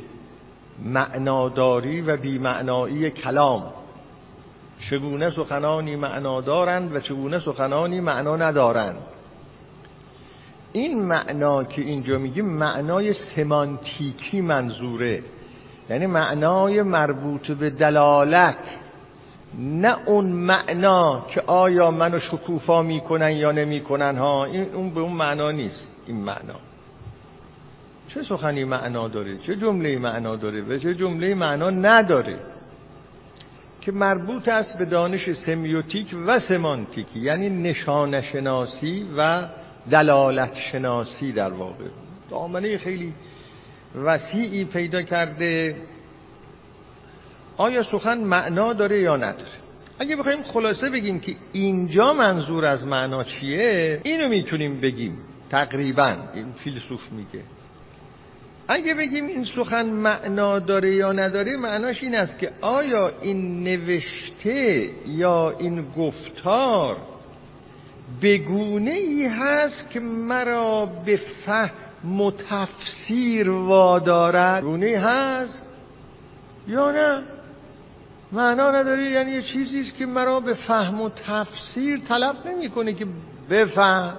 [0.85, 3.73] معناداری و بیمعنایی کلام.
[4.89, 8.97] چگونه سخنانی معنا دارند و چگونه سخنانی معنا ندارند؟
[10.73, 15.23] این معنا که اینجا میگیم معنای سمانتیکی منظوره.
[15.89, 18.79] یعنی معنای مربوط به دلالت.
[19.59, 25.13] نه اون معنا که آیا منو شکوفا می‌کنن یا نمی‌کنن ها این اون به اون
[25.13, 26.55] معنا نیست این معنا.
[28.07, 32.39] چه سخنی معنا داره؟ چه جمله معنا داره؟ و چه جمله معنا نداره؟
[33.81, 39.47] که مربوط است به دانش سمیوتیک و سمانتیکی یعنی نشانشناسی و
[39.91, 41.85] دلالت شناسی در واقع.
[42.29, 43.13] دامنه خیلی
[43.95, 45.75] وسیعی پیدا کرده.
[47.57, 49.59] آیا سخن معنا داره یا نداره؟
[49.99, 55.17] اگه بخوایم خلاصه بگیم که اینجا منظور از معنا چیه اینو می‌تونیم بگیم.
[55.49, 57.43] تقریبا این فیلسوف میگه.
[58.67, 64.89] اگه بگیم این سخن معنا داره یا نداره معناش این است که آیا این نوشته
[65.07, 66.97] یا این گفتار
[68.21, 74.63] بگونه ای هست که مرا به فهم و تفسیر وادارد.
[74.63, 75.67] گونه هست
[76.67, 77.23] یا نه؟
[78.31, 83.05] معنا نداری؟ یعنی یه چیزی است که مرا به فهم و تفسیر طلب نمی‌کنه که
[83.49, 84.17] بفهم.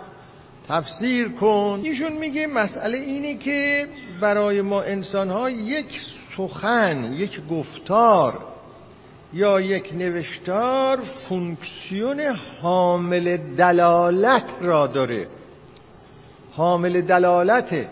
[0.69, 1.81] تفسیر کن.
[1.83, 3.89] ایشون میگه مسئله اینه که
[4.21, 6.01] برای ما انسان ها یک
[6.37, 8.39] سخن یک گفتار
[9.33, 12.21] یا یک نوشتار فونکسیون
[12.63, 15.27] حامل دلالت را داره.
[16.53, 17.87] حامل دلالت.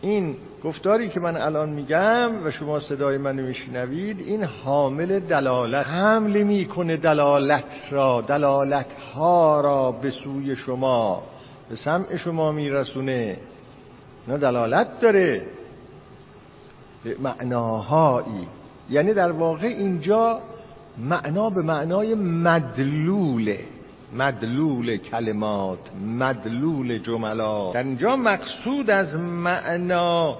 [0.00, 5.86] این گفتاری که من الان میگم و شما صدای منو میشنوید این حامل دلالت.
[5.86, 11.22] حمل می‌کنه دلالت را دلالت ها را به سوی شما.
[11.70, 13.36] به سمع شما میرسونه.
[14.28, 15.46] نه دلالت داره.
[17.04, 18.48] به معناهایی.
[18.90, 20.40] یعنی در واقع اینجا
[20.98, 23.60] معنا به معنای مدلوله.
[24.16, 27.74] مدلول کلمات مدلول جملات.
[27.74, 30.38] در اینجا مقصود از معنا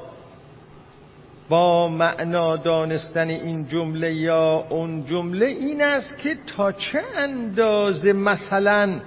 [1.48, 9.00] با معنا دانستن این جمله یا اون جمله این است که تا چه اندازه مثلا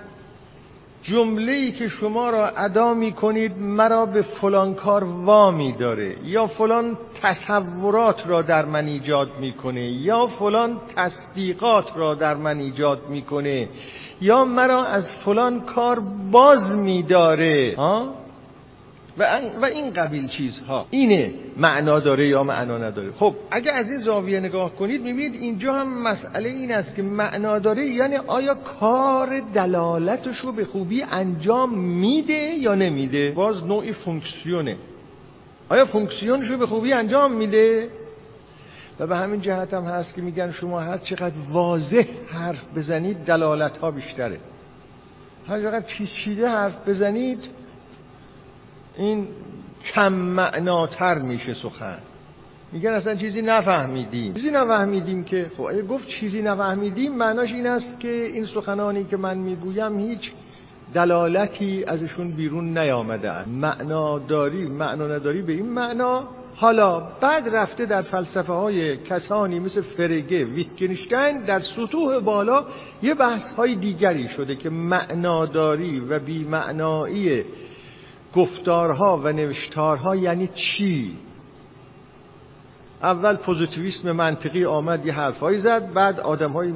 [1.04, 6.16] جمله ای که شما را ادا می کنید مرا به فلان کار وامی داره.
[6.24, 13.10] یا فلان تصورات را در من ایجاد می‌کنه یا فلان تصدیقات را در من ایجاد
[13.10, 13.70] می‌کنه
[14.22, 16.00] یا مرا از فلان کار
[16.32, 17.76] باز میداره.
[19.18, 20.86] و و این قبیل چیزها.
[20.90, 23.12] اینه معنا داره یا معنا نداره.
[23.12, 27.60] خب اگه از این زاویه نگاه کنید می‌بینید اینجا هم مسئله این است که معنا
[27.60, 34.78] داره یعنی آیا کار دلالتش رو به خوبی انجام میده یا نمیده؟ باز نوعی فونکسیونه.
[35.70, 37.90] آیا فونکسیونش رو به خوبی انجام میده؟
[39.00, 43.78] و به همین جهت هم هست که میگن شما هر چقدر واضح حرف بزنید دلالت
[43.78, 44.38] ها بیشتره.
[45.48, 47.40] هر چقدر پیچیده حرف بزنید
[48.98, 49.28] این
[49.94, 51.98] کم معناتر میشه سخن.
[52.72, 54.34] میگن اصلا چیزی نفهمیدیم.
[54.34, 59.38] چیزی نفهمیدیم که خب گفت چیزی نفهمیدیم معناش این است که این سخنانی که من
[59.38, 60.32] می‌گویم هیچ
[60.94, 66.28] دلالتی ازشون بیرون نیامده است معنا داری معنا نداری به این معنا.
[66.56, 72.66] حالا بعد رفته در فلسفه های کسانی مثل فرگه ویتگنشتین در سطوح بالا
[73.02, 77.44] یه بحث های دیگری شده که معناداری و بیمعنایی
[78.36, 81.18] گفتارها و نوشتارها یعنی چی؟
[83.04, 86.74] اول پوزیتیویسم منطقی آمد یه حرفایی زد بعد آدم های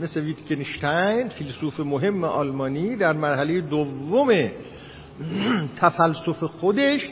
[0.00, 4.28] مثل ویتگنشتاین فیلسوف مهم آلمانی در مرحله دوم
[5.80, 7.08] تفلسف خودش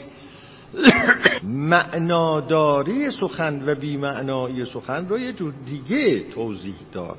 [1.43, 7.17] معناداری سخن و بیمعنایی سخن رو یه جور دیگه توضیح داد.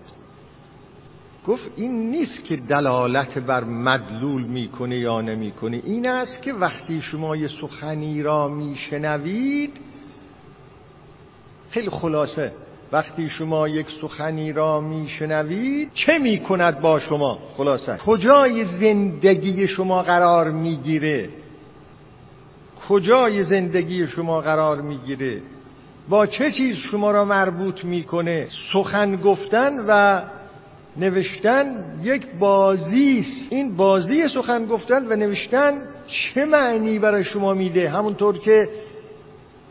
[1.47, 7.37] گفت این نیست که دلالت بر مدلول می‌کنه یا نمی‌کنه این است که وقتی شما
[7.37, 9.81] یه سخنی را میشنوید
[11.71, 12.53] خیلی خلاصه
[12.93, 20.51] وقتی شما یک سخنی را میشنوید چه می‌کند با شما؟ خلاصه کجای زندگی شما قرار
[20.51, 21.29] می‌گیره؟
[22.89, 25.41] کجای زندگی شما قرار می‌گیره؟
[26.09, 30.23] با چه چیز شما را مربوط می‌کنه؟ سخن گفتن و
[30.99, 33.53] نوشتن یک بازی است.
[33.53, 38.69] این بازی سخن گفتن و نوشتن چه معنی برای شما میده؟ همونطور که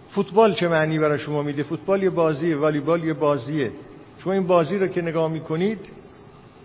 [0.10, 3.72] فوتبال چه معنی برای شما میده؟ فوتبال یه بازیه والیبال یه بازیه.
[4.20, 5.80] شما این بازی رو که نگاه می‌کنید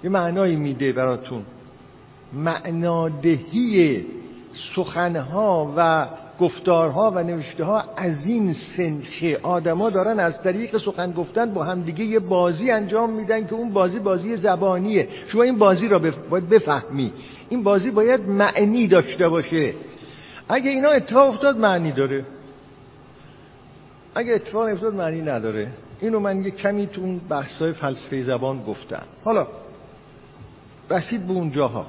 [0.04, 1.42] یه معنایی میده براتون.
[2.32, 4.04] معنادهی
[4.74, 6.06] سخنها و
[6.40, 12.04] گفتارها و نوشته ها از این سنخه آدما دارن از طریق سخن گفتن با همدیگه
[12.04, 15.08] یه بازی انجام میدن که اون بازی بازی زبانیه.
[15.26, 15.98] شما این بازی را
[16.30, 17.12] باید بفهمی.
[17.48, 19.74] این بازی باید معنی داشته باشه.
[20.48, 22.24] اگه اینا اتفاق افتاد معنی داره.
[24.14, 25.68] اگه اتفاق افتاد معنی نداره.
[26.00, 29.02] اینو من یه کمی تو اون بحثای فلسفه زبان گفتم.
[29.24, 29.46] حالا
[30.90, 31.86] رسید به اونجاها.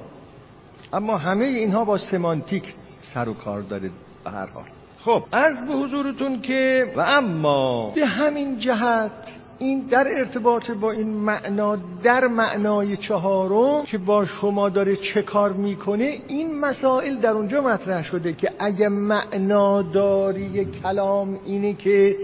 [0.92, 2.74] اما همه اینها با سمانتیک
[3.14, 3.90] سر و کار داره.
[4.24, 4.64] به هر حال.
[5.04, 9.12] خب از به حضورتون که و اما به همین جهت
[9.58, 15.52] این در ارتباط با این معنا در معنای چهارم که با شما داره چه کار
[15.52, 22.16] می‌کنه این مسائل در اونجا مطرح شده که اگه معناداری کلام اینه که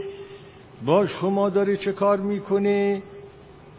[0.86, 3.02] با شما داره چه کار می‌کنه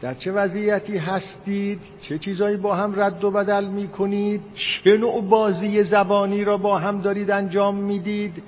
[0.02, 5.84] در چه وضعیتی هستید؟ چه چیزایی با هم رد و بدل می‌کنید؟ چه نوع بازی
[5.84, 8.44] زبانی را با هم دارید انجام می‌دید؟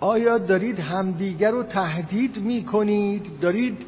[0.00, 3.86] آیا دارید همدیگر رو تهدید می‌کنید؟ دارید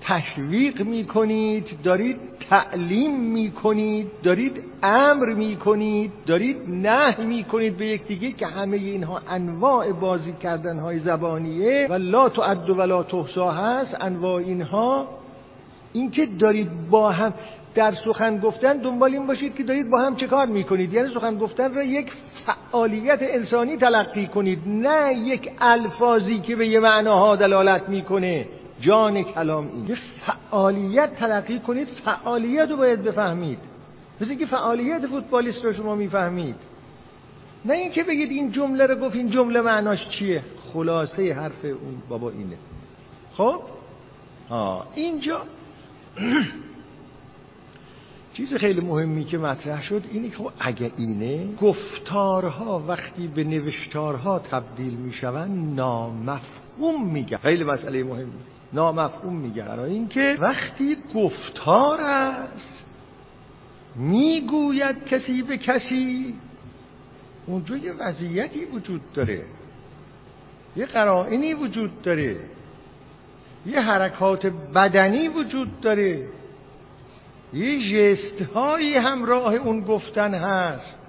[0.00, 2.16] تشویق می‌کنید؟ دارید
[2.50, 10.32] تعلیم می‌کنید؟ دارید امر می‌کنید؟ دارید نه می‌کنید به یکدیگه که همه اینها انواع بازی
[10.32, 13.96] کردن های زبانیه و لا تعد و لا تحصا هست.
[14.00, 15.08] انواع اینها
[15.94, 17.34] اینکه دارید با هم
[17.74, 21.38] در سخن گفتن دنبال این باشید که دارید با هم چه کار می‌کنید؟ یعنی سخن
[21.38, 22.12] گفتن را یک
[22.46, 28.46] فعالیت انسانی تلقی کنید نه یک الفاظی که به یه معناها دلالت می‌کنه.
[28.80, 29.88] جان کلام این.
[29.88, 33.58] یه فعالیت تلقی کنید فعالیت رو باید بفهمید.
[34.20, 36.56] مثل که فعالیت فوتبالیست رو شما می‌فهمید.
[37.64, 40.42] نه اینکه بگید این جمله رو گفت این جمله معناش چیه؟
[40.72, 42.56] خلاصه حرف اون بابا اینه.
[43.32, 43.60] خب؟
[44.48, 45.40] آه اینجا
[48.36, 54.94] چیز خیلی مهمی که مطرح شد اینه که اگه اینه گفتارها وقتی به نوشتارها تبدیل
[54.94, 58.32] می‌شوند نامفهوم میگن خیلی مسئله مهمی.
[58.72, 62.86] نامفهوم میگن برای اینکه وقتی گفتار است
[63.96, 66.34] می‌گوید کسی به کسی
[67.46, 69.44] اونجا یه وضعیتی وجود داره.
[70.76, 72.40] یه قرائنی وجود داره.
[73.66, 76.26] یه حرکات بدنی وجود داره.
[77.52, 81.00] یه جست هایی همراه اون گفتن هست.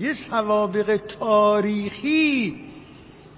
[0.00, 2.60] یه سوابق تاریخی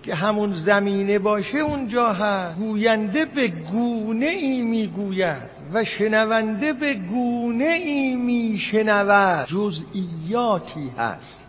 [0.02, 2.58] که همون زمینه باشه اونجا هست.
[2.58, 5.42] گوینده به گونه ای می‌گوید
[5.72, 9.46] و شنونده به گونه ای میشنود.
[9.46, 11.46] جزئیاتی هست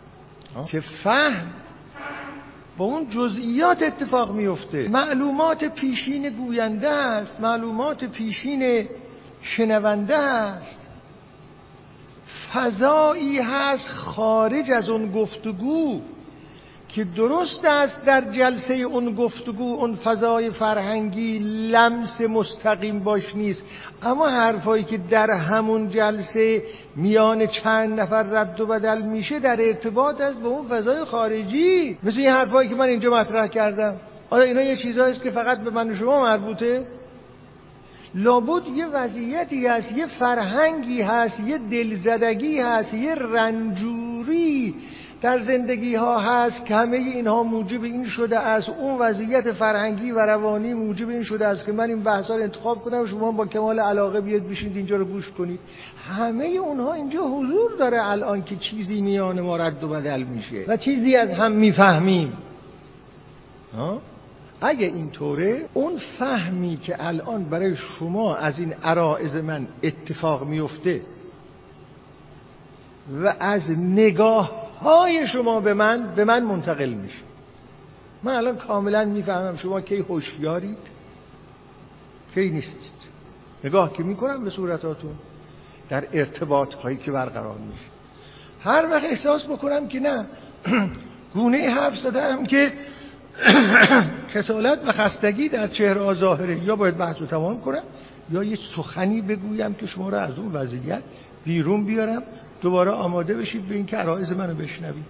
[0.68, 1.46] که فهم
[2.76, 4.88] با اون جزئیات اتفاق میفته.
[4.88, 8.88] معلومات پیشین گوینده است معلومات پیشین
[9.42, 10.90] شنونده است.
[12.52, 16.00] فضایی هست خارج از اون گفتگو.
[16.94, 21.38] که درست است در جلسه اون گفتگو اون فضای فرهنگی
[21.70, 23.64] لمس مستقیم باش نیست.
[24.02, 26.62] اما حرفایی که در همون جلسه
[26.96, 31.98] میان چند نفر رد و بدل میشه در ارتباط است به اون فضای خارجی.
[32.02, 33.96] مثل این حرفایی که من اینجا مطرح کردم.
[34.30, 36.86] آیا اینا یه چیزهایی که فقط به من و شما مربوطه.
[38.14, 44.74] لابد یه وضعیتی هست یه فرهنگی هست یه دلزدگی هست یه رنجوری
[45.24, 50.18] در زندگی ها هست که همه اینها موجب این شده از اون وضعیت فرهنگی و
[50.18, 53.00] روانی موجب این شده است که من این بحث رو انتخاب کنم.
[53.00, 55.60] و شما با کمال علاقه بیاد بشینید اینجا رو گوش کنید.
[56.08, 60.76] همه اونها اینجا حضور داره الان که چیزی میان ما رد و بدل میشه و
[60.76, 62.32] چیزی از هم می‌فهمیم.
[64.60, 71.00] اگه اینطوره اون فهمی که الان برای شما از این عرائز من اتفاق میفته
[73.22, 77.22] و از نگاه های شما به من به من منتقل میشه.
[78.22, 80.78] من الان کاملا می‌فهمم شما کی هوشیارید
[82.34, 83.04] کی نیستید.
[83.64, 85.14] نگاه که می‌کنم به صورتاتون؟
[85.88, 87.84] در ارتباط هایی که برقرار میشه.
[88.60, 90.26] هر وقت احساس بکنم که نه
[91.34, 92.72] گونه حرف زدم که
[94.34, 97.82] کسالت و خستگی در چهره ظاهره یا باید بحث رو تمام کنم
[98.30, 101.02] یا یه سخنی بگویم که شما رو از اون وضعیت
[101.44, 102.22] بیرون بیارم.
[102.60, 105.04] دوباره آماده بشید به اینکه عرایز منو بشنوید.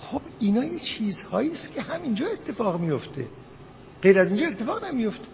[0.00, 3.26] خب اینا یه چیزهایی است که همینجا اتفاق میفته.
[4.02, 5.28] غیر از اینجا اتفاق نمیفته.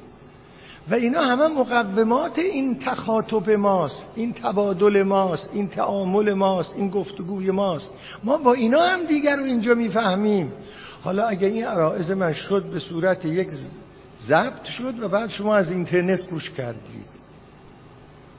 [0.91, 7.51] و اینا همه مقومات این تخاطب ماست این تبادل ماست این تعامل ماست این گفتگوی
[7.51, 7.91] ماست.
[8.25, 10.53] ما با اینا هم دیگر رو اینجا می‌فهمیم.
[11.03, 13.49] حالا اگر این عرائز من شد به صورت یک
[14.29, 17.15] ضبط شد و بعد شما از اینترنت گوش کردید.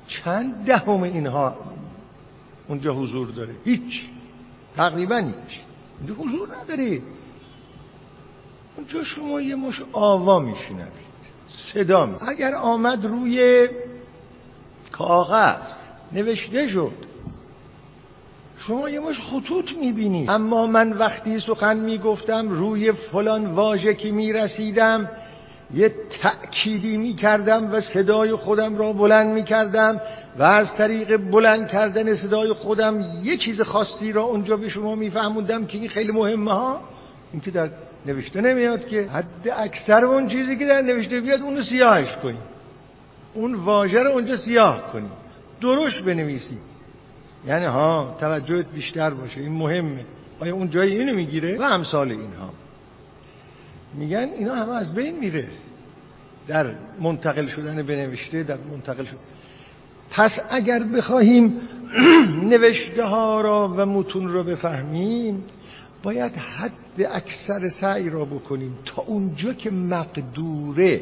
[0.07, 1.57] چند دهم اینها
[2.67, 3.55] اونجا حضور داره.
[3.65, 4.05] هیچ.
[4.75, 5.59] تقریبا هیچ.
[5.99, 7.01] اونجا حضور نداره.
[8.77, 11.05] اونجا شما یه مش آوا میشنوید
[11.73, 12.15] صدا می.
[12.21, 13.69] اگر آمد روی
[14.91, 15.67] کاغذ
[16.11, 16.91] نوشته شد.
[18.57, 25.09] شما یه مش خطوط می‌بینید اما من وقتی سخن می‌گفتم روی فلان واژه که می‌رسیدم
[25.75, 30.01] یه تأکیدی می‌کردم و صدای خودم را بلند می‌کردم
[30.39, 35.65] و از طریق بلند کردن صدای خودم یه چیز خاصی را اونجا به شما میفهموندم
[35.65, 36.81] که این خیلی مهمه ها.
[37.31, 37.69] این که در
[38.05, 42.37] نوشته نمیاد که حد اکثر اون چیزی که در نوشته بیاد اونو سیاهش کنی.
[43.33, 45.09] اون واژه رو اونجا سیاه کنی.
[45.61, 46.57] درش بنویسی.
[47.47, 49.41] یعنی ها توجهت بیشتر باشه.
[49.41, 50.05] این مهمه.
[50.39, 52.49] آیا اون جای اینو می‌گیره؟ و امثال اینها.
[53.93, 55.47] میگن اینا همه از بین میره.
[56.47, 59.17] در منتقل شدن بنوشته در منتقل شدن
[60.11, 61.61] پس اگر بخواهیم
[62.51, 65.43] نوشته ها را و متون را بفهمیم
[66.03, 71.01] باید حد اکثر سعی را بکنیم تا اونجا که مقدوره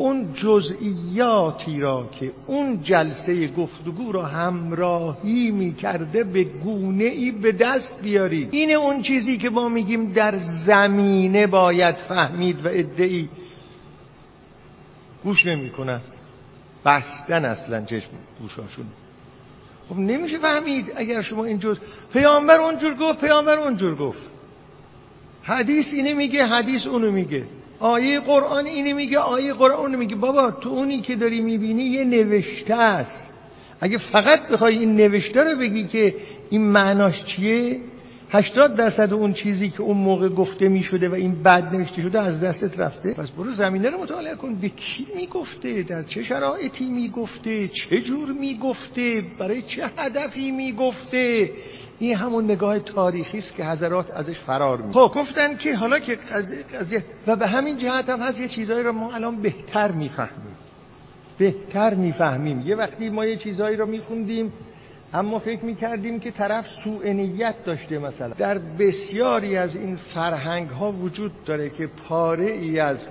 [0.00, 7.52] اون جزئیاتی را که اون جلسه گفتگو را همراهی می کرده به گونه ای به
[7.52, 8.48] دست بیارید.
[8.52, 10.34] این اون چیزی که ما میگیم در
[10.66, 13.28] زمینه باید فهمید و ادعی.
[15.24, 16.00] گوش نمی کنن
[16.84, 18.10] بستن اصلا چشم
[18.40, 18.86] گوشاشون.
[19.88, 21.78] خب نمیشه فهمید اگر شما اینجور
[22.12, 24.22] پیامبر اونجور گفت پیامبر اونجور گفت.
[25.42, 27.44] حدیث اینه میگه حدیث اونو میگه.
[27.78, 30.16] آیه قرآن اینه میگه آیه قرآن اونو میگه.
[30.16, 33.30] بابا تو اونی که داری می‌بینی یه نوشته است.
[33.80, 36.14] اگه فقط بخوای این نوشته رو بگی که
[36.50, 37.80] این معناش چیه؟
[38.32, 42.20] هشتاد درصد اون چیزی که اون موقع گفته می شده و این بد نوشته شده
[42.20, 43.14] از دستت رفته.
[43.14, 44.54] پس برو زمینه رو مطالعه کن.
[44.54, 51.50] به کی می‌گفته؟ در چه شرایطی می‌گفته؟ چه جور می‌گفته؟ برای چه هدفی می‌گفته؟
[51.98, 56.18] این همون نگاه تاریخی است که حضرات ازش فرار می خب گفتن که حالا که
[56.74, 60.56] قضیه و به همین جهت هم هست یه چیزایی رو ما الان بهتر می‌فهمیم.
[61.38, 62.60] بهتر می‌فهمیم.
[62.60, 64.52] یه وقتی ما یه چیزایی رو میخوندیم
[65.14, 68.28] اما فکر می‌کردیم که طرف سوء نیت داشته مثلا.
[68.28, 73.08] در بسیاری از این فرهنگ ها وجود داره که پاره ای از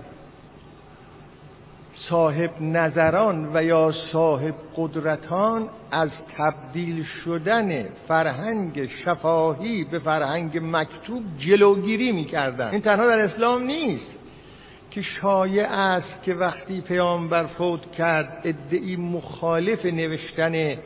[1.94, 12.12] صاحب نظران و یا صاحب قدرتان از تبدیل شدن فرهنگ شفاهی به فرهنگ مکتوب جلوگیری
[12.12, 12.68] می‌کردن.
[12.68, 14.20] این تنها در اسلام نیست
[14.92, 20.78] که شایع است که وقتی پیامبر فوت کرد ادعی مخالف نوشتن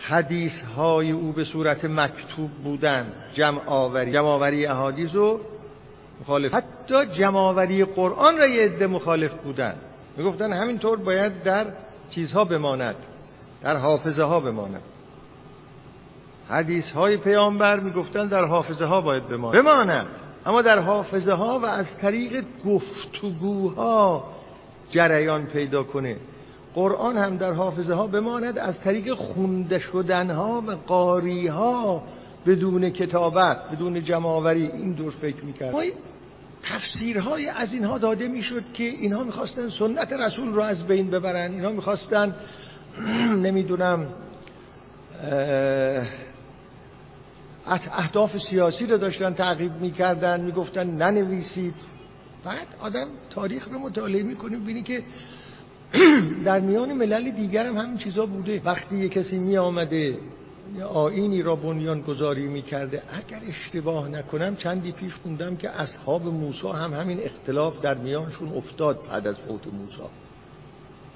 [0.00, 3.12] حدیث های او به صورت مکتوب بودن.
[3.34, 5.40] جمع آوری جمع آوری احادیث و
[6.20, 6.54] مخالف.
[6.54, 9.74] حتی جمع آوری قرآن را یه عده مخالف بودن.
[10.16, 11.66] می‌گفتن همینطور باید در
[12.10, 12.96] چیزها بماند
[13.62, 14.82] در حافظه ها بماند.
[16.48, 19.62] حدیث های پیامبر می‌گفتن در حافظه ها باید بماند.
[19.62, 20.06] بماند.
[20.46, 24.24] اما در حافظه ها و از طریق گفتگوها
[24.90, 26.16] جریان پیدا کنه.
[26.74, 32.02] قرآن هم در حافظه ها بماند از طریق خونده شدن ها و قاری ها
[32.46, 35.74] بدون کتابت بدون جمعآوری این دور فکر می‌کرد.
[36.62, 41.52] تفسیرهای از اینها داده می‌شد که اینها می‌خواستن سنت رسول رو از بین ببرن.
[41.52, 42.34] اینها می‌خواستن
[43.46, 44.06] نمی‌دونم
[47.66, 51.74] اهداف سیاسی رو داشتن تعقیب می‌کردن می‌گفتن ننویسید.
[52.44, 55.02] بعد آدم تاریخ رو مطالعه می‌کنه بینی که
[56.44, 58.62] در میان ملل دیگر هم همین چیزا بوده.
[58.64, 60.18] وقتی یه کسی می آمده
[60.92, 66.94] آینی را بنیان گذاری می‌کرده اگر اشتباه نکنم چندی پیش خوندم که اصحاب موسی هم
[66.94, 70.02] همین اختلاف در میانشون افتاد بعد از فوت موسی.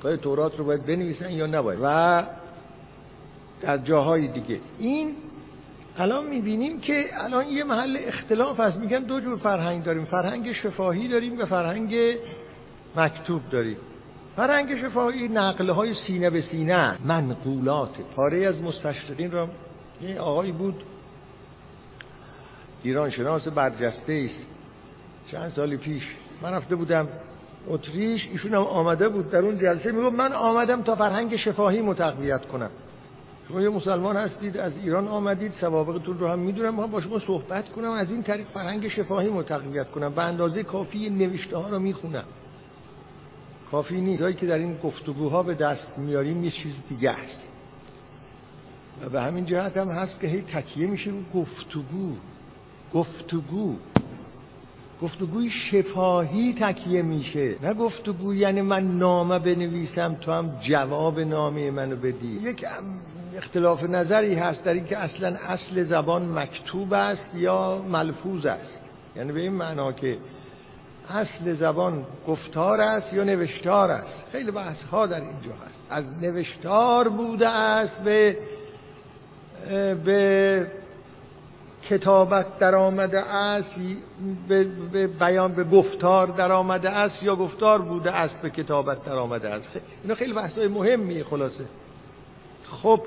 [0.03, 1.79] که تورات رو باید بنویسن یا نباید.
[1.83, 2.25] و
[3.63, 4.61] در جاهای دیگه.
[4.79, 5.15] این
[5.97, 8.81] الان می‌بینیم که الان یه محل اختلاف هست.
[8.81, 10.05] میگن دو جور فرهنگ داریم.
[10.05, 11.95] فرهنگ شفاهی داریم و فرهنگ
[12.97, 13.77] مکتوب داریم.
[14.37, 18.01] فرهنگ شفاهی نقله های سینه به سینه منقولات.
[18.17, 19.49] پاره از مستشرقین را
[20.03, 20.83] یه آقایی بود
[22.83, 24.43] ایران شناس برجسته است.
[25.31, 27.09] چند سالی پیش من رفته بودم
[27.69, 29.31] اتریش ایشون هم آمده بود.
[29.31, 32.71] در اون جلسه می‌گفت من آمدم تا فرهنگ شفاهی متقویت کنم.
[33.49, 36.77] شما یه مسلمان هستید از ایران آمدید سوابقتون رو هم می‌دونم.
[36.77, 40.13] با شما صحبت کنم از این طریق فرهنگ شفاهی متقویت کنم.
[40.13, 42.25] به اندازه کافی نوشته ها رو می‌خونم.
[43.75, 44.39] کافی نیست.
[44.39, 47.49] که در این گفتگوها به دست میاریم یه چیز دیگه است.
[49.03, 52.13] و به همین جهت هم هست که هی تکیه میشه رو گفتگو.
[52.95, 53.75] گفتگو.
[55.03, 57.57] گفتگوی شفاهی تکیه میشه.
[57.63, 62.41] نه گفتگو یعنی من نامه بنویسم تو هم جواب نامه منو بدی.
[62.43, 62.65] یک
[63.37, 68.85] اختلاف نظری هست در اینکه اصلا اصل زبان مکتوب است یا ملفوظ است.
[69.17, 70.19] یعنی به این معنا که
[71.09, 75.83] اصل زبان گفتار است یا نوشتار است؟ خیلی بحث ها در اینجا هست.
[75.91, 78.39] از نوشتار بوده است به
[80.05, 80.67] به
[81.89, 83.75] کتابت در آمده است
[84.49, 89.49] به بیان به گفتار در آمده است یا گفتار بوده است به کتابت در آمده
[89.49, 89.71] است
[90.03, 91.65] اینا خیلی بحث های مهمیه خلاصه.
[92.65, 93.03] خب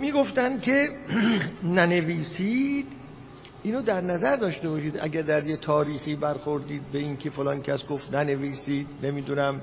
[0.00, 0.88] می‌گفتن که
[1.62, 2.86] ننویسید
[3.64, 4.98] اینو در نظر داشته باشید.
[5.00, 9.60] اگر در یه تاریخی برخوردید به این که فلان کس گفت ننویسید نمی‌دونم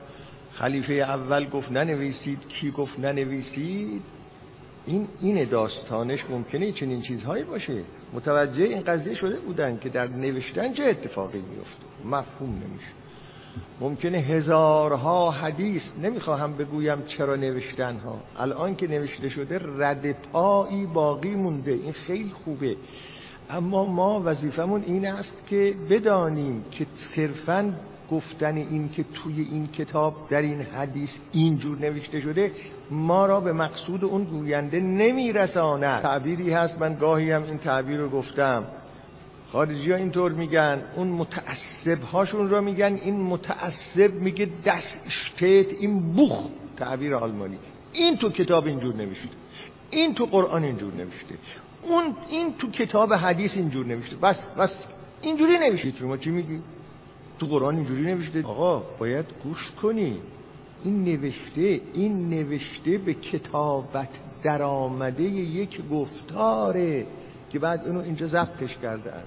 [0.53, 4.01] خلیفه اول گفت ننویسید کی گفت ننویسید
[4.85, 7.81] این این داستانش ممکنه چنین چیزهایی باشه.
[8.13, 12.91] متوجه این قضیه شده بودن که در نوشتن چه اتفاقی میفته مفهوم نمیشه.
[13.79, 21.35] ممکنه هزارها حدیث نمی‌خواهم بگویم چرا نوشتن ها الان که نوشته شده رد پایی باقی
[21.35, 21.71] مونده.
[21.71, 22.75] این خیلی خوبه.
[23.51, 27.73] اما ما وظیفمون این است که بدانیم که صرفا
[28.11, 32.51] گفتن این که توی این کتاب در این حدیث اینجور نوشته شده
[32.91, 36.01] ما را به مقصود اون گوینده نمیرساند.
[36.01, 38.63] تعبیری هست من گاهی هم این تعبیر رو گفتم.
[39.51, 46.13] خارجی ها اینطور میگن اون متعصب هاشون را میگن این متعصب میگه دست اشتیت این
[46.13, 46.45] بوخ.
[46.77, 47.57] تعبیر آلمانی.
[47.93, 49.29] این تو کتاب اینجور نوشته.
[49.89, 51.35] این تو قرآن اینجور نوشته.
[51.87, 54.15] اون این تو کتاب حدیث اینجور نوشته.
[54.15, 54.85] بس بس.
[55.21, 55.91] اینجوری نوشته.
[55.97, 56.59] شما چی میگی؟
[57.39, 58.43] تو قرآن اینجوری نوشته.
[58.43, 60.17] آقا باید گوش کنی.
[60.83, 64.09] این نوشته این نوشته به کتابت
[64.43, 67.05] درآمده یک گفتاره
[67.49, 69.23] که بعد اونو اینجا ضبطش کردن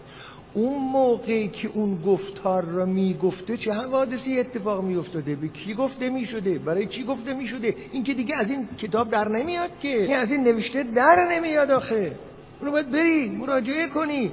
[0.55, 6.59] اون موقعی که اون گفتار را می‌گفته چه حوادثی اتفاق میافتاده؟ به کی گفته می‌شده؟
[6.59, 10.03] برای چی گفته می‌شده؟ این که دیگه از این کتاب در نمیاد که.
[10.03, 12.17] این از این نوشته در نمیاد آخه.
[12.61, 14.33] اونو باید بری مراجعه کنی.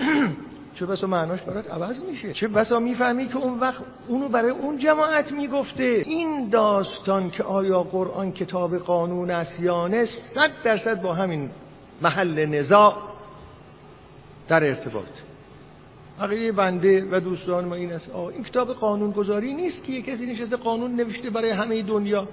[0.74, 4.78] چه بسا معناش برات عوض میشه؟ چه بسا می‌فهمی که اون وقت اونو برای اون
[4.78, 11.14] جماعت می‌گفته؟ این داستان که آیا قرآن کتاب قانون است یا نه صد درصد با
[11.14, 11.50] همین
[12.02, 12.96] محل نزاع
[14.48, 15.08] در ارتباط.
[16.20, 18.10] عقیده بنده و دوستان ما این است.
[18.14, 22.28] این کتاب قانون گذاری نیست که کسی نشسته قانون نوشته برای همه دنیا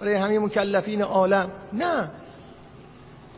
[0.00, 1.50] برای همه مکلفین عالم.
[1.72, 2.10] نه.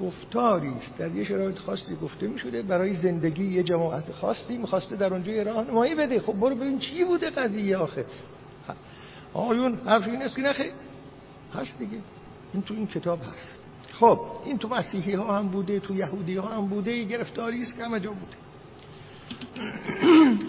[0.01, 0.99] گفتاری است.
[0.99, 5.43] در یه شرایط خاصی گفته می شده برای زندگی یه جماعت خاصی می‌خواسته در اونجا
[5.43, 6.21] راهنمایی بده.
[6.21, 8.05] خب برو ببین چی بوده قضیه آخه.
[9.35, 10.73] آیون حرف این است که نخه.
[11.55, 11.99] هست دیگه.
[12.53, 13.59] این تو این کتاب هست.
[13.93, 17.85] خب این تو مسیحی ها هم بوده تو یهودی ها هم بوده گرفتاری است که
[17.85, 18.37] همه جا بوده.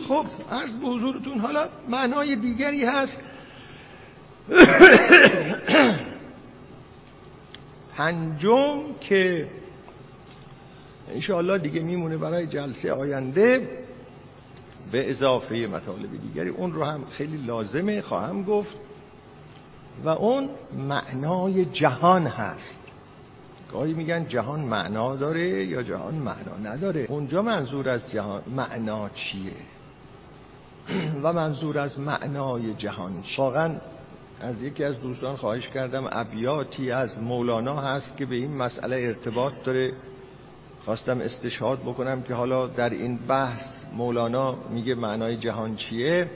[0.08, 3.22] خب عرض به حضورتون حالا معنای دیگری هست.
[7.98, 9.48] پنجم که
[11.10, 13.70] انشاءالله دیگه میمونه برای جلسه آینده
[14.92, 16.50] به اضافه مطالب دیگری.
[16.50, 18.78] اون رو هم خیلی لازمه خواهم گفت.
[20.04, 22.80] و اون معنای جهان هست.
[23.72, 27.06] گاهی میگن جهان معنا داره یا جهان معنا نداره.
[27.10, 29.52] اونجا منظور از جهان معنا چیه؟
[31.24, 33.24] و منظور از معنای جهان.
[33.38, 33.76] واقعا
[34.44, 39.54] از یکی از دوستان خواهش کردم ابیاتی از مولانا هست که به این مسئله ارتباط
[39.64, 39.94] داره.
[40.86, 46.30] خواستم استشهاد بکنم که حالا در این بحث مولانا میگه معنای جهان چیه.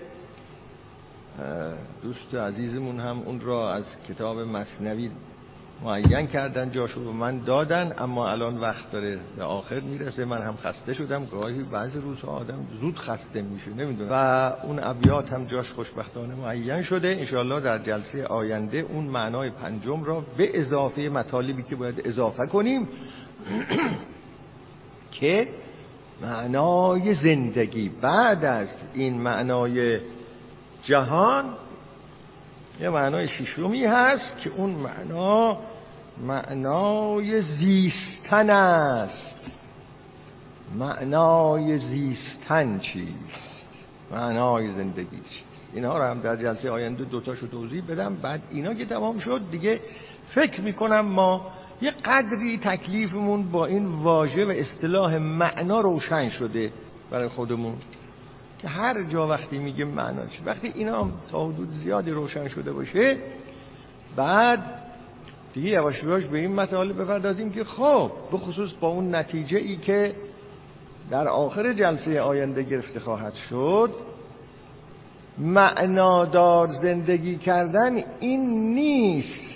[2.04, 5.12] دوست عزیزمون هم اون را از کتاب مصنوی
[5.84, 10.26] معین کردن جاشو به من دادن اما الان وقت داره به آخر می‌رسه.
[10.26, 11.26] من هم خسته شدم.
[11.26, 14.10] گاهی بعضی روزها آدم زود خسته میشه نمی‌دونم.
[14.12, 17.08] و اون ابیات هم جاش خوشبختانه معین شده.
[17.08, 22.88] انشاءالله در جلسه آینده اون معنای پنجم را به اضافه مطالبی که باید اضافه کنیم
[25.12, 25.48] که
[26.22, 30.00] معنای زندگی بعد از این معنای
[30.84, 31.46] جهان
[32.82, 35.58] یه معنای ششمی هست که اون معنا
[36.28, 39.38] معنای زیستن است.
[40.76, 43.68] معنای زیستن چیست؟
[44.12, 48.16] معنای زندگی چیست؟ اینها رو هم در جلسه آینده دوتاشو توضیح بدم.
[48.16, 49.80] بعد اینا که تمام شد دیگه
[50.30, 51.52] فکر می‌کنم ما
[51.82, 56.72] یه قدری تکلیفمون با این واژه و اصطلاح معنا روشن شده
[57.12, 57.76] برای خودمون.
[58.60, 63.18] که هر جا وقتی میگه معنا چی وقتی اینا تا حدود زیادی روشن شده باشه
[64.16, 64.64] بعد
[65.54, 69.78] دیگه یواش یواش به این مطالب بپردازیم که خب به خصوص با اون نتیجه ای
[69.78, 70.16] که
[71.12, 73.94] در آخر جلسه آینده گرفته خواهد شد
[75.38, 79.56] معنادار زندگی کردن این نیست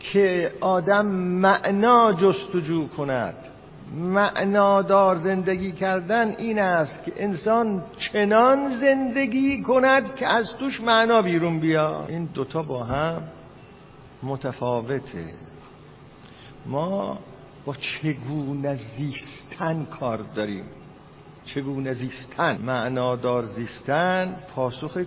[0.00, 3.53] که آدم معنا جستجو کند.
[3.94, 11.60] معنادار زندگی کردن این است که انسان چنان زندگی کند که از توش معنا بیرون
[11.60, 12.06] بیا.
[12.08, 13.22] این دوتا با هم
[14.22, 15.34] متفاوته.
[16.66, 17.18] ما
[17.64, 20.64] با چگونه زیستن کار داریم؟
[21.46, 24.98] چگونه زیستن؟ معنادار زیستن پاسخ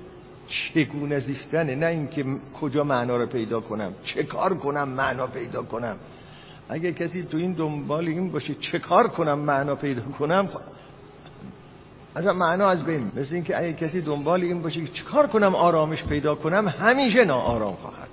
[0.48, 2.26] چگونه زیستنه نه اینکه
[2.62, 5.98] کجا معنا رو پیدا کنم چه کار کنم معنا پیدا کنم.
[6.70, 10.50] اگه کسی تو این دنبال این باشه چه کار کنم معنا پیدا کنم
[12.16, 15.56] اصلا معنا از بین مثل اینکه اگه کسی دنبال این باشه که چه کار کنم
[15.56, 18.10] آرامش پیدا کنم همیشه ناآرام خواهد.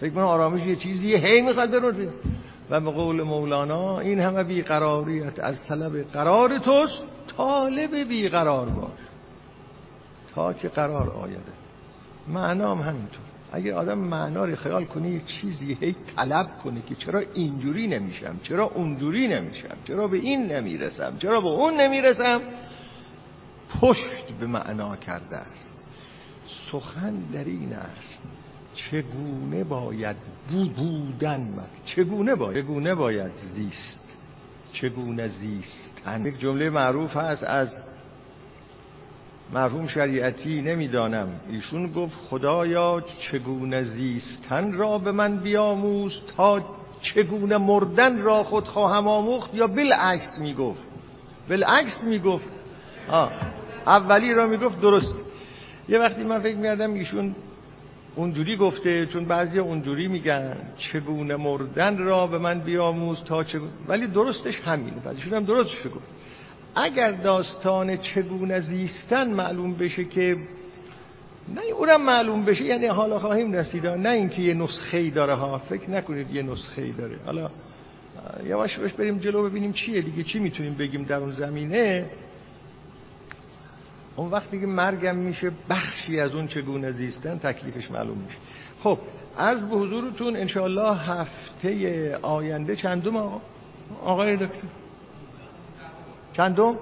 [0.00, 2.08] فکر کنم آرامش یه چیزیه هی می‌خواد برون
[2.70, 6.98] و به قول مولانا این همه بیقراریت از طلب قرار توست
[7.36, 8.90] طالب بیقرار باش
[10.34, 11.52] تا که قرار آیده
[12.28, 13.31] معنا هم همینطور.
[13.52, 18.40] اگه آدم معنا رو خیال کنه یه چیزی هی طلب کنه که چرا اینجوری نمیشم
[18.42, 22.40] چرا اونجوری نمیشم چرا به این نمی‌رسم چرا به اون نمی‌رسم
[23.80, 25.74] پشت به معنا کرده است.
[26.72, 28.22] سخن در این است
[28.74, 30.16] چگونه باید
[30.50, 31.48] بودن
[31.84, 34.02] چگونه باید؟ چگونه باید زیست؟
[34.72, 35.92] چگونه زیست
[36.24, 37.80] یک جمله معروف هست از
[39.52, 41.28] مرحوم شریعتی نمی‌دانم.
[41.50, 46.64] ایشون گفت خدایا چگونه زیستن را به من بیاموز تا
[47.02, 50.80] چگونه مردن را خود خواهم آموخت یا بالعکس می‌گفت؟
[51.48, 52.44] بالعکس می‌گفت.
[53.10, 53.32] آه.
[53.86, 55.14] اولی را می‌گفت درست.
[55.88, 57.34] یه وقتی من فکر میادم ایشون
[58.16, 64.06] اونجوری گفته چون بعضی اونجوری میگن چگونه مردن را به من بیاموز تا چگونه ولی
[64.06, 64.96] درستش همینه.
[65.04, 66.21] بعدشون هم درستش گفت.
[66.74, 70.36] اگر داستان چگونه زیستن معلوم بشه که
[71.54, 75.58] نه اونم معلوم بشه یعنی حالا خواهیم رسید نه اینکه یه نسخه ای داره ها.
[75.58, 77.18] فکر نکنید یه نسخه ای داره.
[77.26, 77.50] حالا
[78.44, 82.10] یواش یواش بریم جلو ببینیم چیه دیگه چی می‌تونیم بگیم در اون زمینه؟
[84.16, 88.38] اون وقتی که مرگم میشه بخشی از اون چگونه زیستن تکلیفش معلوم میشه.
[88.80, 88.98] خب
[89.36, 93.40] از به حضورتون انشاءالله هفته آینده چندم آقا
[94.04, 94.81] آقای دکتر؟
[96.32, 96.74] چندم؟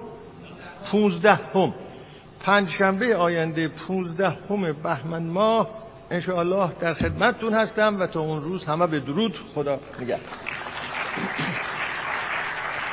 [0.91, 1.73] پونزده هم
[2.39, 5.69] پنج شنبه آینده پونزده هم بهمن ماه.
[6.11, 10.19] انشاءالله در خدمتتون هستم و تا اون روز همه به درود خدا نگه